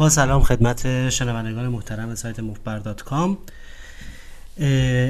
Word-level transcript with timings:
با 0.00 0.08
سلام 0.08 0.42
خدمت 0.42 1.08
شنوندگان 1.08 1.68
محترم 1.68 2.14
سایت 2.14 2.40
مفبر 2.40 2.78
دات 2.78 3.02
کام. 3.02 3.38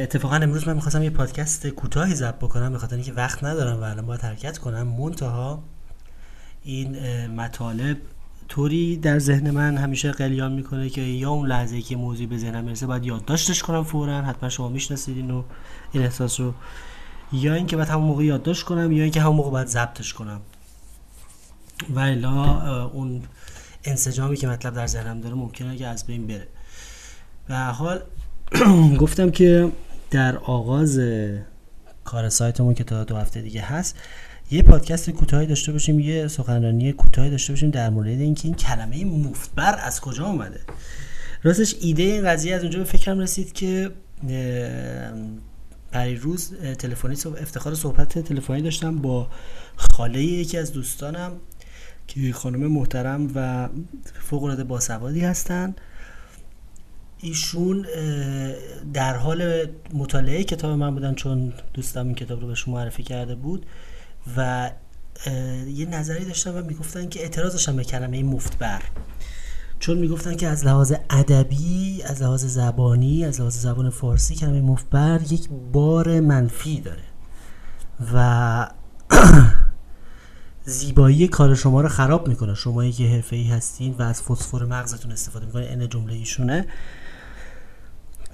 اتفاقا 0.03 0.37
امروز 0.37 0.69
من 0.69 0.75
می‌خواستم 0.75 1.03
یه 1.03 1.11
پادکست 1.11 1.67
کوتاهی 1.67 2.15
ضبط 2.15 2.35
بکنم 2.35 2.73
به 2.73 2.79
خاطر 2.79 2.97
اینکه 2.97 3.13
وقت 3.13 3.45
ندارم 3.45 3.81
و 3.81 3.83
الان 3.83 4.07
باید 4.07 4.21
حرکت 4.21 4.59
کنم. 4.59 4.83
منتها 4.83 5.63
این 6.65 7.27
مطالب 7.27 7.97
طوری 8.49 8.97
در 8.97 9.19
ذهن 9.19 9.51
من 9.51 9.77
همیشه 9.77 10.13
قلیان 10.13 10.53
می‌کنه 10.53 10.89
که 10.89 11.01
یا 11.01 11.31
اون 11.31 11.49
لحظه 11.49 11.83
که 11.83 11.97
موضوعی 11.97 12.27
به 12.27 12.39
ذهنم 12.39 12.65
می‌رسه 12.65 12.87
باید 12.87 13.05
یادداشتش 13.05 13.63
کنم 13.63 13.85
فورا 13.85 14.23
حتما 14.23 14.49
شما 14.49 14.69
می‌شناسید 14.69 15.17
اینو 15.17 15.43
این 15.93 16.03
احساس 16.03 16.41
رو. 16.41 16.55
یا 17.33 17.55
اینکه 17.55 17.77
باید 17.77 17.89
همون 17.89 18.07
موقع 18.07 18.25
یادداشت 18.25 18.63
کنم 18.65 18.93
یا 18.93 19.03
اینکه 19.03 19.21
همون 19.21 19.37
موقع 19.37 19.51
باید 19.51 19.69
ضبطش 19.69 20.13
کنم. 20.13 20.41
و 21.91 21.99
الا 22.01 22.87
اون 22.87 23.23
انسجامی 23.85 24.37
که 24.37 24.49
مطلب 24.49 24.75
در 24.75 24.87
ذهنم 24.87 25.21
داره 25.21 25.35
ممکنه 25.35 25.77
که 25.77 25.87
از 25.87 26.07
بین 26.07 26.27
بره. 26.27 26.47
و 27.49 27.73
حال 27.73 28.03
گفتم 29.01 29.31
که 29.31 29.73
در 30.11 30.37
آغاز 30.37 31.01
کار 32.05 32.29
سایتمون 32.29 32.75
که 32.75 32.85
تا 32.85 33.05
دو 33.05 33.17
هفته 33.17 33.43
دیگه 33.43 33.63
هست 33.63 33.97
یه 34.51 34.63
پادکست 34.63 35.11
کوتاهی 35.11 35.47
داشته 35.47 35.73
باشیم 35.73 36.01
یه 36.01 36.29
سخنرانی 36.29 36.93
کوتاهی 36.93 37.31
داشته 37.31 37.53
باشیم 37.53 37.71
در 37.71 37.91
مورد 37.91 38.09
اینکه 38.09 38.49
این 38.49 38.55
کلمه 38.55 39.05
مفتبر 39.05 39.79
از 39.83 40.01
کجا 40.01 40.27
اومده. 40.27 40.61
راستش 41.43 41.75
ایده 41.81 42.03
این 42.03 42.25
قضیه 42.25 42.55
از 42.55 42.63
اونجا 42.63 42.79
به 42.79 42.85
فکرم 42.85 43.19
رسید 43.19 43.53
که 43.53 43.91
روز 46.21 46.55
تلفنی 46.79 47.17
افتخار 47.41 47.75
صحبت 47.75 48.19
تلفنی 48.19 48.63
داشتم 48.63 48.97
با 48.99 49.29
خاله 49.77 50.23
یکی 50.23 50.59
از 50.59 50.73
دوستانم. 50.73 51.33
که 52.11 52.33
خانم 52.33 52.67
محترم 52.67 53.31
و 53.35 53.69
فوق 54.21 54.45
العاده 54.45 54.65
باسوادی 54.65 55.21
هستن. 55.21 55.75
ایشون 57.19 57.87
در 58.93 59.17
حال 59.17 59.67
مطالعه 59.95 60.45
کتاب 60.45 60.79
من 60.79 60.95
بودن 60.95 61.15
چون 61.15 61.53
دوستم 61.75 62.07
این 62.07 62.15
کتاب 62.15 62.41
رو 62.41 62.47
به 62.47 62.55
شما 62.55 62.75
معرفی 62.75 63.03
کرده 63.03 63.35
بود 63.35 63.67
و 64.37 64.71
یه 65.67 65.87
نظری 65.87 66.25
داشتن 66.25 66.51
و 66.51 66.65
می‌گفتن 66.65 67.09
که 67.09 67.21
اعتراض 67.21 67.53
داشتن 67.53 67.77
به 67.77 67.85
کلمه 67.85 68.23
مفتبر. 68.23 68.83
چون 69.79 69.99
می‌گفتن 69.99 70.37
که 70.37 70.49
از 70.49 70.67
لحاظ 70.67 70.93
ادبی 71.11 72.03
از 72.03 72.23
لحاظ 72.23 72.45
زبانی 72.45 73.25
از 73.25 73.41
لحاظ 73.41 73.57
زبان 73.57 73.91
فارسی 73.91 74.35
کلمه 74.35 74.61
مفتبر 74.61 75.21
یک 75.31 75.49
بار 75.73 76.21
منفی 76.21 76.81
داره. 76.81 77.03
و 78.15 78.71
زیبایی 80.65 81.29
کار 81.29 81.55
شما 81.55 81.81
رو 81.81 81.89
خراب 81.89 82.29
می‌کنه. 82.29 82.55
شما 82.55 82.91
که 82.91 83.09
حرفه 83.09 83.37
ای 83.37 83.49
هستین 83.49 83.95
و 83.99 84.03
از 84.03 84.23
فسفر 84.23 84.65
مغزتون 84.65 85.13
استفاده 85.13 85.47
می‌کنید 85.47 85.69
این 85.69 85.89
جمله 85.89 86.15
ایشونه. 86.15 86.67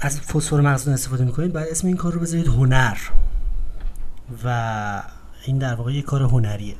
از 0.01 0.21
فسفر 0.21 0.61
مغزتون 0.61 0.95
استفاده 0.95 1.25
می‌کنید 1.25 1.53
بعد 1.53 1.69
اسم 1.71 1.87
این 1.87 1.97
کار 1.97 2.13
رو 2.13 2.21
بذارید 2.21 2.47
هنر. 2.47 2.97
و 4.45 5.03
این 5.45 5.59
در 5.59 5.75
واقع 5.75 5.93
یک 5.93 6.05
کار 6.05 6.23
هنریه. 6.23 6.75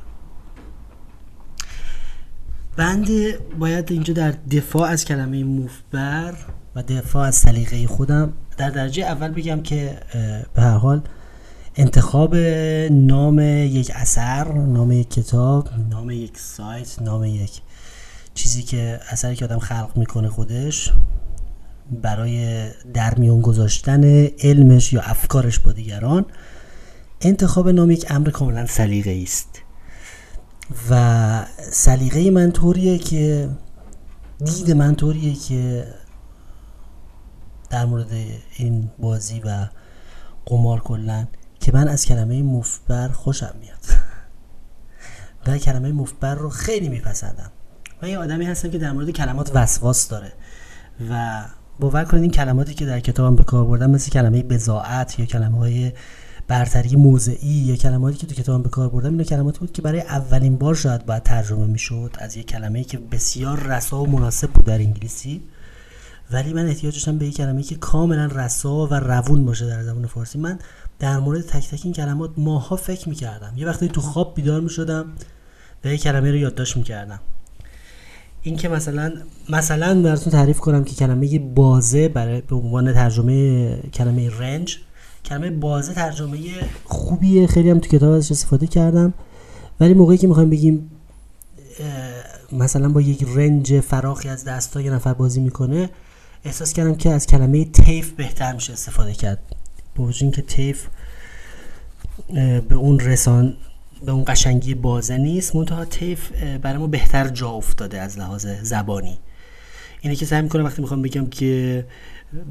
بنده 2.75 3.39
باید 3.59 3.91
اینجا 3.91 4.13
در 4.13 4.31
دفاع 4.31 4.89
از 4.89 5.05
کلمه 5.05 5.43
موفبر 5.43 6.35
و 6.75 6.83
دفاع 6.83 7.27
از 7.27 7.35
سلیقه 7.35 7.87
خودم. 7.87 8.33
در 8.57 8.69
درجه 8.69 9.03
اول 9.03 9.31
بگم 9.31 9.61
که 9.61 9.99
به 10.53 10.61
هر 10.61 10.77
حال 10.77 11.01
انتخاب 11.79 12.35
نام 12.91 13.39
یک 13.39 13.91
اثر 13.95 14.53
نام 14.53 14.91
یک 14.91 15.09
کتاب 15.09 15.69
نام 15.89 16.11
یک 16.11 16.39
سایت 16.39 17.01
نام 17.01 17.23
یک 17.23 17.61
چیزی 18.33 18.63
که 18.63 18.99
اثری 19.09 19.35
که 19.35 19.45
آدم 19.45 19.59
خلق 19.59 19.97
می‌کنه 19.97 20.29
خودش 20.29 20.93
برای 22.01 22.67
در 22.93 23.15
میون 23.15 23.41
گذاشتن 23.41 24.03
علمش 24.43 24.93
یا 24.93 25.01
افکارش 25.01 25.59
با 25.59 25.71
دیگران 25.71 26.25
انتخاب 27.21 27.69
نام 27.69 27.91
یک 27.91 28.05
امر 28.09 28.29
کاملا 28.29 28.65
سلیقه 28.65 29.19
است. 29.23 29.61
و 30.89 31.45
سلیقه 31.71 32.31
من 32.31 32.51
طوریه 32.51 32.97
که 32.97 33.49
دید 34.45 34.71
من 34.71 34.95
طوریه 34.95 35.33
که 35.33 35.87
در 37.69 37.85
مورد 37.85 38.11
این 38.57 38.89
بازی 38.99 39.39
و 39.39 39.67
قمار 40.45 40.79
کلا 40.79 41.27
که 41.67 41.73
من 41.73 41.87
از 41.87 42.05
کلمه 42.05 42.43
مفبر 42.43 43.07
خوشم 43.07 43.55
میاد. 43.61 43.99
و 45.47 45.57
کلمه 45.57 45.91
مفبر 45.91 46.35
رو 46.35 46.49
خیلی 46.49 46.89
میپسندم. 46.89 47.51
من 48.01 48.09
یه 48.09 48.17
آدمی 48.17 48.45
هستم 48.45 48.69
که 48.69 48.77
در 48.77 48.91
مورد 48.91 49.09
کلمات 49.09 49.51
وسواس 49.53 50.07
داره. 50.07 50.33
و 51.09 51.45
باور 51.79 52.05
کنید 52.05 52.21
این 52.21 52.31
کلماتی 52.31 52.73
که 52.73 52.85
در 52.85 52.99
کتابم 52.99 53.35
به 53.35 53.43
کار 53.43 53.65
بردم 53.65 53.91
مثل 53.91 54.11
کلمه 54.11 54.43
بزاعت 54.43 55.19
یا 55.19 55.25
کلمه 55.25 55.57
های 55.57 55.91
برتری 56.47 56.95
موضعی 56.95 57.49
یا 57.49 57.75
کلماتی 57.75 58.17
که 58.17 58.27
تو 58.27 58.35
کتابم 58.35 58.63
به 58.63 58.69
کار 58.69 58.89
بردم 58.89 59.11
اینا 59.11 59.23
کلماتی 59.23 59.59
بود 59.59 59.71
که 59.71 59.81
برای 59.81 60.01
اولین 60.01 60.57
بار 60.57 60.75
شاید 60.75 61.05
باید 61.05 61.23
ترجمه 61.23 61.65
می‌شد 61.65 62.15
از 62.19 62.37
یک 62.37 62.47
کلمه 62.47 62.83
که 62.83 62.97
بسیار 62.97 63.59
رسا 63.59 64.01
و 64.01 64.09
مناسب 64.09 64.51
بود 64.51 64.65
در 64.65 64.79
انگلیسی. 64.79 65.41
ولی 66.31 66.53
من 66.53 66.65
احتیاج 66.65 66.93
داشتم 66.93 67.17
به 67.17 67.25
یک 67.27 67.37
کلمه 67.37 67.63
که 67.63 67.75
کاملا 67.75 68.25
رسا 68.25 68.87
و 68.87 68.93
روون 68.93 69.45
باشه 69.45 69.67
در 69.67 69.83
زبان 69.83 70.07
فارسی. 70.07 70.39
من 70.39 70.59
در 70.99 71.19
مورد 71.19 71.41
تک 71.41 71.69
تک 71.69 71.81
این 71.83 71.93
کلمات 71.93 72.31
ماها 72.37 72.75
فکر 72.75 73.09
می‌کردم. 73.09 73.53
یه 73.55 73.67
وقتی 73.67 73.87
تو 73.87 74.01
خواب 74.01 74.35
بیدار 74.35 74.61
می‌شدم 74.61 75.05
و 75.85 75.93
یک 75.93 76.01
کلمه 76.01 76.31
رو 76.31 76.37
یادداشت 76.37 76.77
می‌کردم. 76.77 77.19
این 78.41 78.55
که 78.57 78.69
مثلا 78.69 79.13
مثلا 79.49 80.01
براتون 80.01 80.31
تعریف 80.31 80.59
کنم 80.59 80.83
که 80.83 80.95
کلمه 80.95 81.39
بازه 81.39 82.07
برای 82.07 82.41
به 82.41 82.55
عنوان 82.55 82.93
ترجمه 82.93 83.69
کلمه 83.81 84.39
رنج 84.39 84.77
کلمه 85.25 85.49
بازه 85.49 85.93
ترجمه 85.93 86.39
خوبیه. 86.83 87.47
خیلی 87.47 87.69
هم 87.69 87.79
تو 87.79 87.89
کتاب 87.89 88.11
ازش 88.11 88.31
استفاده 88.31 88.67
کردم. 88.67 89.13
ولی 89.79 89.93
موقعی 89.93 90.17
که 90.17 90.27
می‌خوایم 90.27 90.49
بگیم 90.49 90.91
مثلا 92.51 92.89
با 92.89 93.01
یک 93.01 93.25
رنج 93.35 93.79
فراخی 93.79 94.29
از 94.29 94.43
دستا 94.43 94.81
یه 94.81 94.91
نفر 94.91 95.13
بازی 95.13 95.41
می‌کنه 95.41 95.89
احساس 96.45 96.73
کردم 96.73 96.95
که 96.95 97.09
از 97.09 97.27
کلمه 97.27 97.65
تیف 97.65 98.11
بهتر 98.11 98.53
میشه 98.53 98.73
استفاده 98.73 99.13
کرد. 99.13 99.39
با 99.95 100.03
وجود 100.03 100.23
اینکه 100.23 100.41
تیف 100.41 100.87
به 102.69 102.75
اون 102.75 102.99
رسان 102.99 103.57
به 104.05 104.11
اون 104.11 104.23
قشنگی 104.27 104.73
بازه 104.73 105.17
نیست 105.17 105.55
منتها 105.55 105.85
تیف 105.85 106.31
برای 106.61 106.77
ما 106.77 106.87
بهتر 106.87 107.27
جا 107.27 107.49
افتاده 107.49 108.01
از 108.01 108.19
لحاظ 108.19 108.47
زبانی. 108.47 109.17
اینه 110.01 110.15
که 110.15 110.25
سعی 110.25 110.41
می‌کنم 110.41 110.65
وقتی 110.65 110.81
می‌خوام 110.81 111.01
بگم 111.01 111.27
که 111.27 111.85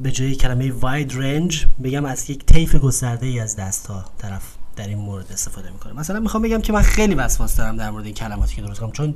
به 0.02 0.10
جای 0.10 0.34
کلمه 0.34 0.72
واید 0.72 1.12
رنج 1.14 1.66
بگم 1.84 2.04
از 2.04 2.30
یک 2.30 2.46
تیف 2.46 2.76
گسترده 2.76 3.26
ای 3.26 3.40
از 3.40 3.56
دست 3.56 3.86
ها 3.86 4.04
طرف. 4.18 4.55
در 4.76 4.86
این 4.86 4.98
مورد 4.98 5.32
استفاده 5.32 5.70
می‌کنه. 5.70 5.92
مثلا 5.92 6.20
می‌خوام 6.20 6.42
بگم 6.42 6.60
که 6.60 6.72
من 6.72 6.82
خیلی 6.82 7.14
وسواس 7.14 7.56
دارم 7.56 7.76
در 7.76 7.90
مورد 7.90 8.04
این 8.04 8.14
کلماتی 8.14 8.56
که 8.56 8.62
درست 8.62 8.80
کنم 8.80 8.92
چون 8.92 9.14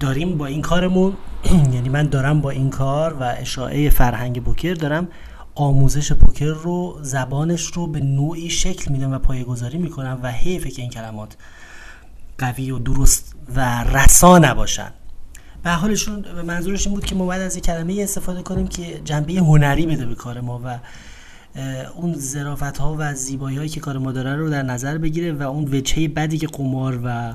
داریم 0.00 0.38
با 0.38 0.46
این 0.46 0.62
کارمون 0.62 1.16
یعنی 1.74 1.88
من 1.88 2.06
دارم 2.06 2.40
با 2.40 2.50
این 2.50 2.70
کار 2.70 3.14
و 3.14 3.22
اشاعه 3.22 3.90
فرهنگ 3.90 4.42
بوکر 4.42 4.74
دارم 4.74 5.08
آموزش 5.54 6.12
پوکر 6.12 6.46
رو 6.46 6.98
زبانش 7.02 7.64
رو 7.66 7.86
به 7.86 8.00
نوعی 8.00 8.50
شکل 8.50 8.92
میدم 8.92 9.12
و 9.12 9.18
پایگذاری 9.18 9.78
می‌کنم 9.78 10.20
و 10.22 10.32
حیفه 10.32 10.70
که 10.70 10.82
این 10.82 10.90
کلمات 10.90 11.36
قوی 12.38 12.70
و 12.70 12.78
درست 12.78 13.34
و 13.54 13.84
رسا 13.84 14.38
نباشن. 14.38 14.90
به 15.62 15.70
حالشون 15.70 16.42
منظورش 16.42 16.86
این 16.86 16.94
بود 16.94 17.04
که 17.04 17.14
ما 17.14 17.26
باید 17.26 17.42
از 17.42 17.56
یک 17.56 17.64
کلمه 17.64 18.02
استفاده 18.02 18.42
کنیم 18.42 18.66
که 18.66 19.00
جنبه 19.04 19.32
هنری 19.32 19.86
بده 19.86 20.06
به 20.06 20.14
کار 20.14 20.40
ما 20.40 20.60
و 20.64 20.78
اون 21.96 22.14
ظرافت 22.14 22.78
ها 22.78 22.96
و 22.98 23.14
زیبایی 23.14 23.56
هایی 23.56 23.68
که 23.68 23.80
کار 23.80 23.98
ما 23.98 24.12
داره 24.12 24.36
رو 24.36 24.50
در 24.50 24.62
نظر 24.62 24.98
بگیره 24.98 25.32
و 25.32 25.42
اون 25.42 25.64
وجهه 25.64 26.08
بدی 26.08 26.38
که 26.38 26.46
قمار 26.46 27.00
و 27.04 27.34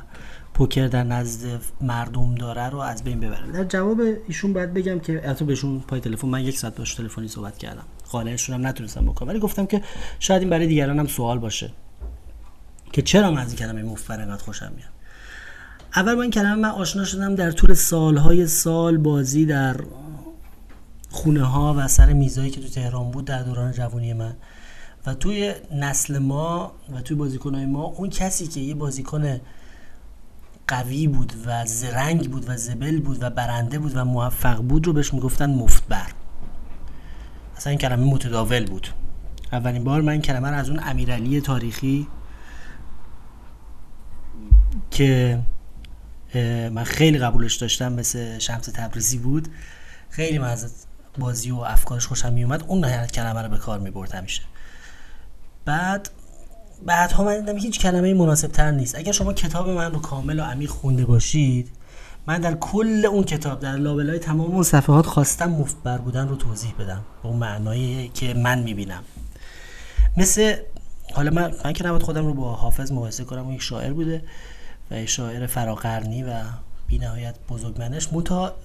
پوکر 0.53 0.87
در 0.87 1.03
نزد 1.03 1.61
مردم 1.81 2.35
داره 2.35 2.69
رو 2.69 2.79
از 2.79 3.03
بین 3.03 3.19
ببره. 3.19 3.51
در 3.51 3.63
جواب 3.63 4.01
ایشون 4.27 4.53
باید 4.53 4.73
بگم 4.73 4.99
که 4.99 5.21
البته 5.23 5.45
بهشون 5.45 5.79
پای 5.79 5.99
تلفن 5.99 6.27
من 6.27 6.41
یک 6.41 6.57
ساعت 6.57 6.77
باش 6.77 6.95
تلفنی 6.95 7.27
صحبت 7.27 7.57
کردم. 7.57 7.83
قانعشون 8.11 8.55
هم 8.55 8.67
نتونستم 8.67 9.05
بکنم. 9.05 9.29
ولی 9.29 9.39
گفتم 9.39 9.65
که 9.65 9.81
شاید 10.19 10.41
این 10.41 10.49
برای 10.49 10.67
دیگران 10.67 10.99
هم 10.99 11.07
سوال 11.07 11.39
باشه 11.39 11.71
که 12.91 13.01
چرا 13.01 13.31
من 13.31 13.41
از 13.41 13.47
این 13.47 13.57
کلمه 13.57 13.83
مفبر 13.83 14.21
انقدر 14.21 14.43
خوشم 14.43 14.71
میاد. 14.75 14.89
اول 15.95 16.15
با 16.15 16.21
این 16.21 16.31
کلمه 16.31 16.55
من 16.55 16.69
آشنا 16.69 17.03
شدم 17.03 17.35
در 17.35 17.51
طول 17.51 17.73
سالهای 17.73 18.47
سال 18.47 18.97
بازی 18.97 19.45
در 19.45 19.75
خونه 21.11 21.43
ها 21.43 21.73
و 21.77 21.87
سر 21.87 22.13
میزایی 22.13 22.49
که 22.49 22.61
تو 22.61 22.67
تهران 22.67 23.11
بود 23.11 23.25
در 23.25 23.43
دوران 23.43 23.71
جوانی 23.71 24.13
من. 24.13 24.35
و 25.05 25.13
توی 25.13 25.53
نسل 25.75 26.17
ما 26.17 26.71
و 26.93 27.01
توی 27.01 27.17
بازیکنهای 27.17 27.65
ما 27.65 27.83
اون 27.83 28.09
کسی 28.09 28.47
که 28.47 28.59
یه 28.59 28.75
بازیکن 28.75 29.39
قوی 30.67 31.07
بود 31.07 31.33
و 31.45 31.65
زرنگ 31.65 32.29
بود 32.29 32.49
و 32.49 32.57
زبل 32.57 32.99
بود 32.99 33.23
و 33.23 33.29
برنده 33.29 33.79
بود 33.79 33.91
و 33.95 34.05
موفق 34.05 34.61
بود 34.61 34.87
رو 34.87 34.93
بهش 34.93 35.13
می‌گفتن 35.13 35.49
مفتبر. 35.49 36.07
اصلا 37.57 37.69
این 37.69 37.79
کلمه 37.79 38.03
متداول 38.03 38.65
بود. 38.65 38.87
اولین 39.51 39.83
بار 39.83 40.01
من 40.01 40.11
این 40.11 40.21
کلمه 40.21 40.49
رو 40.49 40.55
از 40.55 40.69
اون 40.69 40.79
امیرعلی 40.83 41.41
تاریخی 41.41 42.07
که 44.91 45.39
من 46.73 46.83
خیلی 46.83 47.17
قبولش 47.17 47.55
داشتم 47.55 47.93
مثل 47.93 48.39
شمس 48.39 48.65
تبریزی 48.65 49.17
بود. 49.17 49.47
خیلی 50.09 50.39
من 50.39 50.57
بازی 51.19 51.51
و 51.51 51.55
افکارش 51.55 52.07
خوشم 52.07 52.33
میومد 52.33 52.63
اون 52.67 53.07
کلمه 53.07 53.41
رو 53.41 53.49
به 53.49 53.57
کار 53.57 53.79
می‌برد 53.79 54.15
همیشه. 54.15 54.41
بعد 55.65 56.09
بعدها 56.85 57.23
من 57.23 57.39
دیدم 57.39 57.57
هیچ 57.57 57.79
کلمه 57.79 58.13
مناسب 58.13 58.47
تر 58.47 58.71
نیست. 58.71 58.95
اگر 58.95 59.11
شما 59.11 59.33
کتاب 59.33 59.69
من 59.69 59.91
رو 59.91 59.99
کامل 59.99 60.39
و 60.39 60.43
عمیق 60.43 60.69
خونده 60.69 61.05
باشید 61.05 61.71
من 62.27 62.41
در 62.41 62.53
کل 62.53 63.05
اون 63.05 63.23
کتاب 63.23 63.59
در 63.59 63.75
لابلای 63.75 64.19
تمام 64.19 64.51
اون 64.51 64.63
صفحات 64.63 65.05
خواستم 65.05 65.49
مفبر 65.49 65.97
بودن 65.97 66.27
رو 66.27 66.35
توضیح 66.35 66.73
بدم. 66.79 67.01
به 67.23 67.29
اون 67.29 67.37
معنایی 67.37 68.11
که 68.13 68.33
من 68.33 68.59
می‌بینم. 68.59 69.03
مثل 70.17 70.55
حالا 71.13 71.31
من, 71.31 71.53
من 71.65 71.73
که 71.73 71.85
نباید 71.85 72.03
خودم 72.03 72.25
رو 72.25 72.33
با 72.33 72.53
حافظ 72.53 72.91
مقایسه 72.91 73.23
کنم 73.23 73.45
اون 73.45 73.53
یک 73.53 73.61
شاعر 73.61 73.93
بوده 73.93 74.23
و 74.91 74.99
یک 74.99 75.09
شاعر 75.09 75.47
فراقرنی 75.47 76.23
و 76.23 76.33
بی 76.87 76.99
نهایت 76.99 77.35
بزرگمنش. 77.49 78.13
متا 78.13 78.55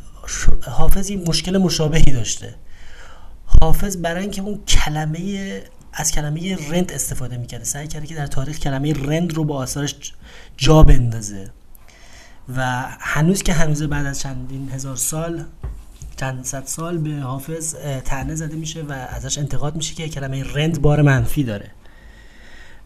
حافظ 0.63 1.11
این 1.11 1.25
مشکل 1.29 1.59
مشابهی 1.59 2.13
داشته. 2.13 2.55
حافظ 3.61 3.97
برای 3.97 4.23
اینکه 4.23 4.43
اون 4.43 4.61
کلمه 4.65 5.63
از 5.93 6.13
کلمه 6.13 6.57
رند 6.71 6.93
استفاده 6.93 7.37
می‌کرده 7.37 7.65
سعی 7.65 7.89
کرده 7.89 8.07
که 8.07 8.15
در 8.15 8.27
تاریخ 8.27 8.59
کلمه 8.59 8.93
رند 8.93 9.35
رو 9.35 9.45
با 9.45 9.57
آثارش 9.57 9.95
جا 10.57 10.83
بندازه. 10.83 11.51
و 12.57 12.87
هنوز 13.01 13.43
که 13.43 13.53
هنوز 13.53 13.83
بعد 13.83 14.07
از 14.07 14.21
چندین 14.21 14.71
هزار 14.71 14.97
سال 14.97 15.45
چند 16.17 16.45
صد 16.45 16.65
سال 16.67 16.99
به 16.99 17.11
حافظ 17.11 17.75
تنه 18.05 18.35
زده 18.35 18.57
میشه 18.57 18.83
و 18.83 18.93
ازش 18.93 19.39
انتقاد 19.39 19.77
میشه 19.77 19.95
که 19.95 20.09
کلمه 20.09 20.45
رند 20.55 20.83
بار 20.83 21.03
منفی 21.03 21.45
داره. 21.45 21.71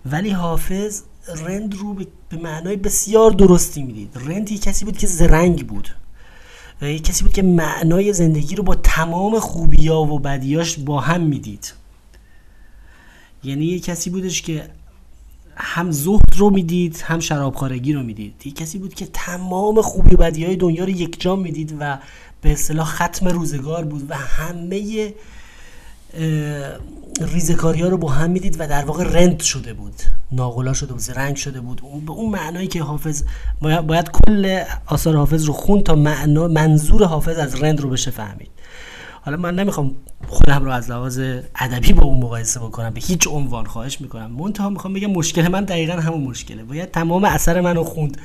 ولی 0.06 0.30
حافظ 0.30 1.02
رند 1.28 1.74
رو 1.74 1.94
به 2.28 2.36
معنای 2.36 2.76
بسیار 2.76 3.30
درستی 3.30 3.82
می‌دید. 3.82 4.16
رند 4.16 4.60
کسی 4.60 4.84
بود 4.84 4.98
که 4.98 5.06
زرنگ 5.06 5.66
بود. 5.66 5.96
یک 6.82 7.04
کسی 7.04 7.24
بود 7.24 7.32
که 7.32 7.42
معنای 7.42 8.12
زندگی 8.12 8.54
رو 8.54 8.62
با 8.62 8.74
تمام 8.74 9.38
خوبیا 9.38 10.00
و 10.00 10.18
بدیاش 10.18 10.78
با 10.78 11.00
هم 11.00 11.20
می‌دید. 11.20 11.72
یعنی 13.44 13.64
یک 13.64 13.84
کسی 13.84 14.10
بودش 14.10 14.42
که 14.42 14.70
هم 15.56 15.90
زهد 15.90 16.36
رو 16.36 16.50
می‌دید 16.50 17.02
هم 17.06 17.20
شرابخارگی 17.20 17.92
رو 17.92 18.02
می‌دید. 18.02 18.34
یک 18.44 18.56
کسی 18.56 18.78
بود 18.78 18.94
که 18.94 19.06
تمام 19.12 19.82
خوبی 19.82 20.14
و 20.14 20.18
بدی 20.18 20.44
های 20.44 20.56
دنیا 20.56 20.84
رو 20.84 20.90
یک 20.90 21.20
جا 21.20 21.36
می‌دید 21.36 21.76
و 21.80 21.98
به 22.42 22.52
اصطلاح 22.52 22.86
ختم 22.86 23.28
روزگار 23.28 23.84
بود 23.84 24.10
و 24.10 24.14
همه 24.14 25.12
ریزکاری 27.20 27.82
ها 27.82 27.88
رو 27.88 27.96
با 27.96 28.08
هم 28.08 28.30
می‌دید 28.30 28.56
و 28.58 28.66
در 28.66 28.84
واقع 28.84 29.04
رند 29.04 29.40
شده 29.40 29.74
بود. 29.74 29.94
ناغلا 30.32 30.72
شده 30.72 30.92
بود 30.92 31.02
رنگ 31.14 31.36
شده 31.36 31.60
بود. 31.60 31.80
اون 31.84 32.04
به 32.04 32.12
اون 32.12 32.30
معنایی 32.30 32.66
که 32.66 32.82
حافظ 32.82 33.22
باید, 33.60 34.10
کل 34.10 34.62
آثار 34.86 35.16
حافظ 35.16 35.44
رو 35.44 35.52
خون 35.52 35.82
تا 35.82 35.94
معنا 35.94 36.48
منظور 36.48 37.04
حافظ 37.04 37.38
از 37.38 37.62
رند 37.62 37.80
رو 37.80 37.90
بشه 37.90 38.10
فهمید. 38.10 38.50
حالا 39.22 39.36
من 39.36 39.54
نمی‌خوام 39.54 39.94
خودم 40.28 40.64
رو 40.64 40.70
از 40.70 40.90
لحاظ 40.90 41.18
ادبی 41.60 41.92
با 41.92 42.04
اون 42.04 42.18
مقایسه 42.18 42.60
بکنم 42.60 42.90
به 42.90 43.00
هیچ 43.00 43.28
عنوان 43.28 43.64
خواهش 43.64 44.00
می‌کنم. 44.00 44.30
منتها 44.30 44.70
می‌خوام 44.70 44.94
بگم 44.94 45.10
مشکل 45.10 45.48
من 45.48 45.64
دقیقا 45.64 45.92
همون 45.92 46.20
مشکله. 46.20 46.64
باید 46.64 46.90
تمام 46.90 47.24
اثر 47.24 47.60
منو 47.60 47.84
خوند 47.84 48.18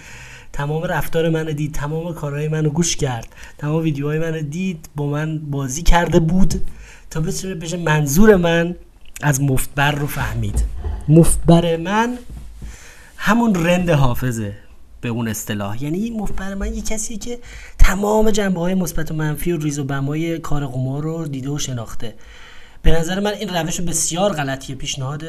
تمام 0.53 0.83
رفتار 0.83 1.29
منو 1.29 1.53
دید 1.53 1.73
تمام 1.73 2.13
کارهای 2.13 2.47
منو 2.47 2.69
گوش 2.69 2.95
کرد 2.95 3.27
تمام 3.57 3.83
ویدیوهای 3.83 4.19
منو 4.19 4.41
دید 4.41 4.89
با 4.95 5.07
من 5.07 5.39
بازی 5.39 5.83
کرده 5.83 6.19
بود. 6.19 6.53
بتونه 7.21 7.55
بشه 7.55 7.77
منظور 7.77 8.35
من 8.35 8.75
از 9.21 9.41
مفتبر 9.41 9.91
رو 9.91 10.07
فهمید. 10.07 10.63
مفتبر 11.07 11.77
من 11.77 12.17
همون 13.17 13.55
رند 13.55 13.89
حافظه 13.89 14.53
به 15.01 15.09
اون 15.09 15.27
اصطلاح. 15.27 15.83
یعنی 15.83 16.09
مفبر 16.09 16.53
من 16.53 16.73
یه 16.73 16.81
کسی 16.81 17.17
که 17.17 17.39
تمام 17.79 18.31
جنبه 18.31 18.59
های 18.59 18.73
مثبت 18.73 19.11
و 19.11 19.13
منفی 19.13 19.51
و 19.51 19.57
ریز 19.57 19.79
و 19.79 19.83
بمای 19.83 20.39
کار 20.39 20.67
قمار 20.67 21.03
رو 21.03 21.27
دیده 21.27 21.49
و 21.49 21.57
شناخته. 21.57 22.15
به 22.81 22.99
نظر 22.99 23.19
من 23.19 23.33
این 23.33 23.49
روش 23.49 23.81
بسیار 23.81 24.33
غلطیه. 24.33 24.75
پیشنهاد 24.75 25.23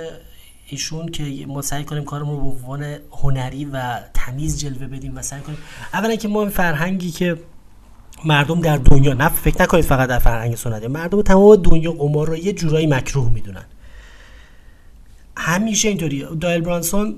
ایشون 0.69 1.09
که 1.09 1.47
ما 1.47 1.62
سعی 1.62 1.85
کنیم 1.85 2.05
کارمون 2.05 2.37
رو 2.37 2.43
به 2.43 2.49
عنوان 2.49 2.97
هنری 3.12 3.65
و 3.65 4.00
تمیز 4.15 4.59
جلوه 4.61 4.87
بدیم 4.87 5.17
و 5.17 5.23
سعی 5.23 5.41
کنیم 5.41 5.59
اولا 5.94 6.17
که 6.17 6.29
ما 6.29 6.41
این 6.41 6.50
فرهنگی 6.50 7.11
که 7.11 7.38
مردم 8.25 8.61
در 8.61 8.77
دنیا 8.77 9.13
نه 9.13 9.29
فکر 9.29 9.63
نکنید 9.63 9.85
فقط 9.85 10.09
در 10.09 10.19
فرهنگ 10.19 10.55
سنتی 10.55 10.87
مردم 10.87 11.23
تمام 11.23 11.57
دنیا 11.57 11.93
قمار 11.93 12.27
رو 12.27 12.37
یه 12.37 12.53
جورایی 12.53 12.87
مکروه 12.87 13.33
می‌دونن. 13.33 13.65
همیشه 15.37 15.89
اینطوری 15.89 16.27
دایل 16.41 16.61
برانسون 16.61 17.15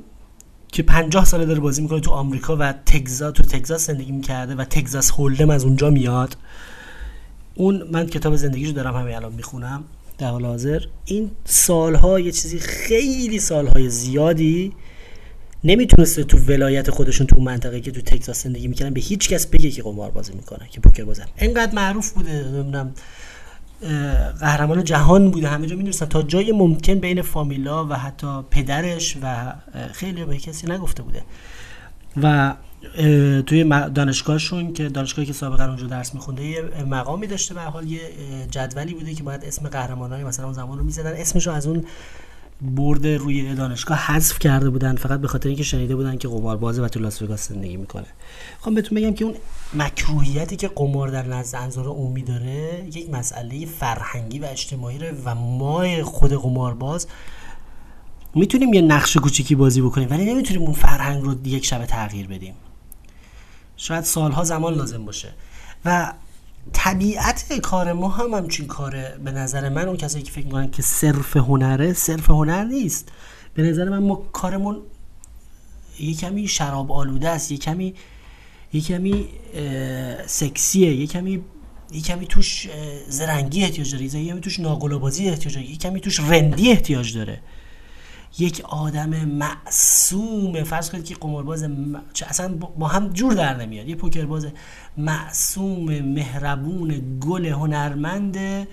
که 0.72 0.82
50 0.82 1.24
ساله 1.24 1.44
داره 1.44 1.60
بازی 1.60 1.82
می‌کنه 1.82 2.00
تو 2.00 2.10
آمریکا 2.10 2.56
و 2.56 2.72
تگزاس 2.72 3.32
تو 3.32 3.42
تگزاس 3.42 3.86
زندگی 3.86 4.12
می‌کرده 4.12 4.54
و 4.54 4.64
تگزاس 4.64 5.10
هولدم 5.10 5.50
از 5.50 5.64
اونجا 5.64 5.90
میاد. 5.90 6.36
اون 7.54 7.82
من 7.92 8.06
کتاب 8.06 8.36
زندگیشو 8.36 8.72
دارم 8.72 8.96
همین 8.96 9.14
الان 9.14 9.32
می‌خونم 9.32 9.84
در 10.18 10.30
حال 10.30 10.44
حاضر. 10.44 10.80
این 11.04 11.30
سالها 11.44 12.20
یه 12.20 12.32
چیزی 12.32 12.58
خیلی 12.58 13.38
سالهای 13.38 13.90
زیادی 13.90 14.72
نمی‌تونسته 15.64 16.24
تو 16.24 16.38
ولایت 16.38 16.90
خودشون 16.90 17.26
تو 17.26 17.40
منطقه 17.40 17.80
که 17.80 17.90
تو 17.90 18.00
تگزاس 18.00 18.42
زندگی 18.42 18.68
می‌کنن 18.68 18.90
به 18.90 19.00
هیچ 19.00 19.28
کس 19.28 19.46
بگه 19.46 19.70
که 19.70 19.82
قمار 19.82 20.10
بازی 20.10 20.32
می‌کنه 20.32 20.68
که 20.70 20.80
پوکر 20.80 21.04
بازن 21.04 21.24
انقدر 21.38 21.74
معروف 21.74 22.10
بوده 22.10 22.32
نمی‌دونم 22.32 22.94
قهرمان 24.40 24.84
جهان 24.84 25.30
بوده 25.30 25.48
همه 25.48 25.66
جا 25.66 25.76
می‌دونستن. 25.76 26.06
تا 26.06 26.22
جای 26.22 26.52
ممکن 26.52 26.94
بین 26.94 27.22
فامیلا 27.22 27.86
و 27.86 27.92
حتی 27.92 28.42
پدرش 28.50 29.16
و 29.22 29.52
خیلی 29.92 30.24
به 30.24 30.36
کسی 30.36 30.66
نگفته 30.66 31.02
بوده. 31.02 31.22
و 32.22 32.54
توی 33.46 33.64
دانشگاهشون 33.94 34.72
که 34.72 34.88
دانشگاهی 34.88 35.26
که 35.26 35.32
سابقا 35.32 35.64
اونجا 35.64 35.86
درس 35.86 36.14
میخونده 36.14 36.44
یه 36.44 36.62
مقامی 36.90 37.26
داشته 37.26 37.54
به 37.54 37.60
حال 37.60 37.90
یه 37.90 38.00
جدولی 38.50 38.94
بوده 38.94 39.14
که 39.14 39.22
باید 39.22 39.44
اسم 39.44 39.68
قهرمانای 39.68 40.24
مثلا 40.24 40.44
اون 40.44 40.54
زمان 40.54 40.78
رو 40.78 40.84
می‌زدن. 40.84 41.12
اسمش 41.12 41.46
رو 41.46 41.52
از 41.52 41.66
اون 41.66 41.84
برد 42.62 43.06
روی 43.06 43.54
دانشگاه 43.54 43.98
حذف 43.98 44.38
کرده 44.38 44.70
بودن 44.70 44.96
فقط 44.96 45.20
به 45.20 45.28
خاطر 45.28 45.48
اینکه 45.48 45.62
شنیده 45.62 45.96
بودن 45.96 46.16
که 46.16 46.28
قمار 46.28 46.56
بازه 46.56 46.82
و 46.82 46.88
تو 46.88 47.00
لاس 47.00 47.22
وگاس 47.22 47.48
زندگی 47.48 47.76
می‌کنه. 47.76 48.06
خب 48.60 48.74
بهتون 48.74 48.98
بگم 48.98 49.14
که 49.14 49.24
اون 49.24 49.34
مکروهیتی 49.74 50.56
که 50.56 50.68
قمار 50.68 51.08
در 51.08 51.26
نزد 51.26 51.56
انظار 51.56 51.86
عمومی 51.86 52.22
داره 52.22 52.84
یک 52.94 53.10
مسئله 53.10 53.66
فرهنگی 53.66 54.38
و 54.38 54.44
اجتماعی 54.44 54.98
و 55.24 55.34
ما 55.34 56.04
خود 56.04 56.32
قمارباز 56.32 57.06
می‌تونیم 58.34 58.74
یه 58.74 58.80
نقش 58.80 59.16
کوچیکی 59.16 59.54
بازی 59.54 59.80
بکنیم 59.80 60.10
ولی 60.10 60.24
نمی‌تونیم 60.24 60.62
اون 60.62 60.72
فرهنگ 60.72 61.22
رو 61.22 61.46
یک 61.46 61.66
شبه 61.66 61.86
تغییر 61.86 62.26
بدیم. 62.26 62.54
شاید 63.76 64.04
سالها 64.04 64.44
زمان 64.44 64.74
لازم 64.74 65.04
باشه. 65.04 65.28
و 65.84 66.12
طبیعت 66.72 67.52
کار 67.52 67.92
ما 67.92 68.08
هم 68.08 68.34
همچین 68.34 68.66
کاره. 68.66 69.18
به 69.24 69.32
نظر 69.32 69.68
من 69.68 69.88
اون 69.88 69.96
کسایی 69.96 70.24
که 70.24 70.32
فکر 70.32 70.44
می‌کنن 70.44 70.70
که 70.70 70.82
صرف 70.82 71.36
هنره 71.36 71.92
صرف 71.92 72.30
هنر 72.30 72.64
نیست. 72.64 73.08
به 73.54 73.62
نظر 73.62 73.88
من 73.88 73.98
ما 73.98 74.14
کارمون 74.14 74.82
یه 76.00 76.14
کمی 76.14 76.48
شراب 76.48 76.92
آلوده 76.92 77.28
است 77.28 77.52
یه 77.52 77.58
کمی 77.58 77.94
یه 78.72 78.80
کمی 78.80 79.28
سکسیه 80.26 80.94
یه 80.94 81.06
کمی 81.06 81.44
یه 81.92 82.00
کمی 82.00 82.26
توش 82.26 82.68
زرنگی 83.08 83.62
احتیاج 83.62 83.92
داره 83.92 84.04
یه 84.04 84.32
کمی 84.32 84.40
توش 84.40 84.60
ناقلابازی 84.60 85.28
احتیاج 85.28 85.54
داره 85.54 85.70
یه 85.70 85.76
کمی 85.76 86.00
توش 86.00 86.20
رندی 86.20 86.70
احتیاج 86.70 87.16
داره. 87.16 87.40
یک 88.38 88.60
آدم 88.64 89.10
معصوم. 89.24 90.64
فرض 90.64 90.90
کنید 90.90 91.04
که 91.04 91.14
قمارباز 91.14 91.62
م... 91.62 92.00
اصلا 92.28 92.54
با 92.54 92.88
هم 92.88 93.08
جور 93.08 93.34
در 93.34 93.56
نمیاد. 93.56 93.88
یه 93.88 93.94
پوکرباز 93.94 94.46
معصوم 94.96 95.98
مهربون 96.00 97.18
گل 97.20 97.46
هنرمند 97.46 98.66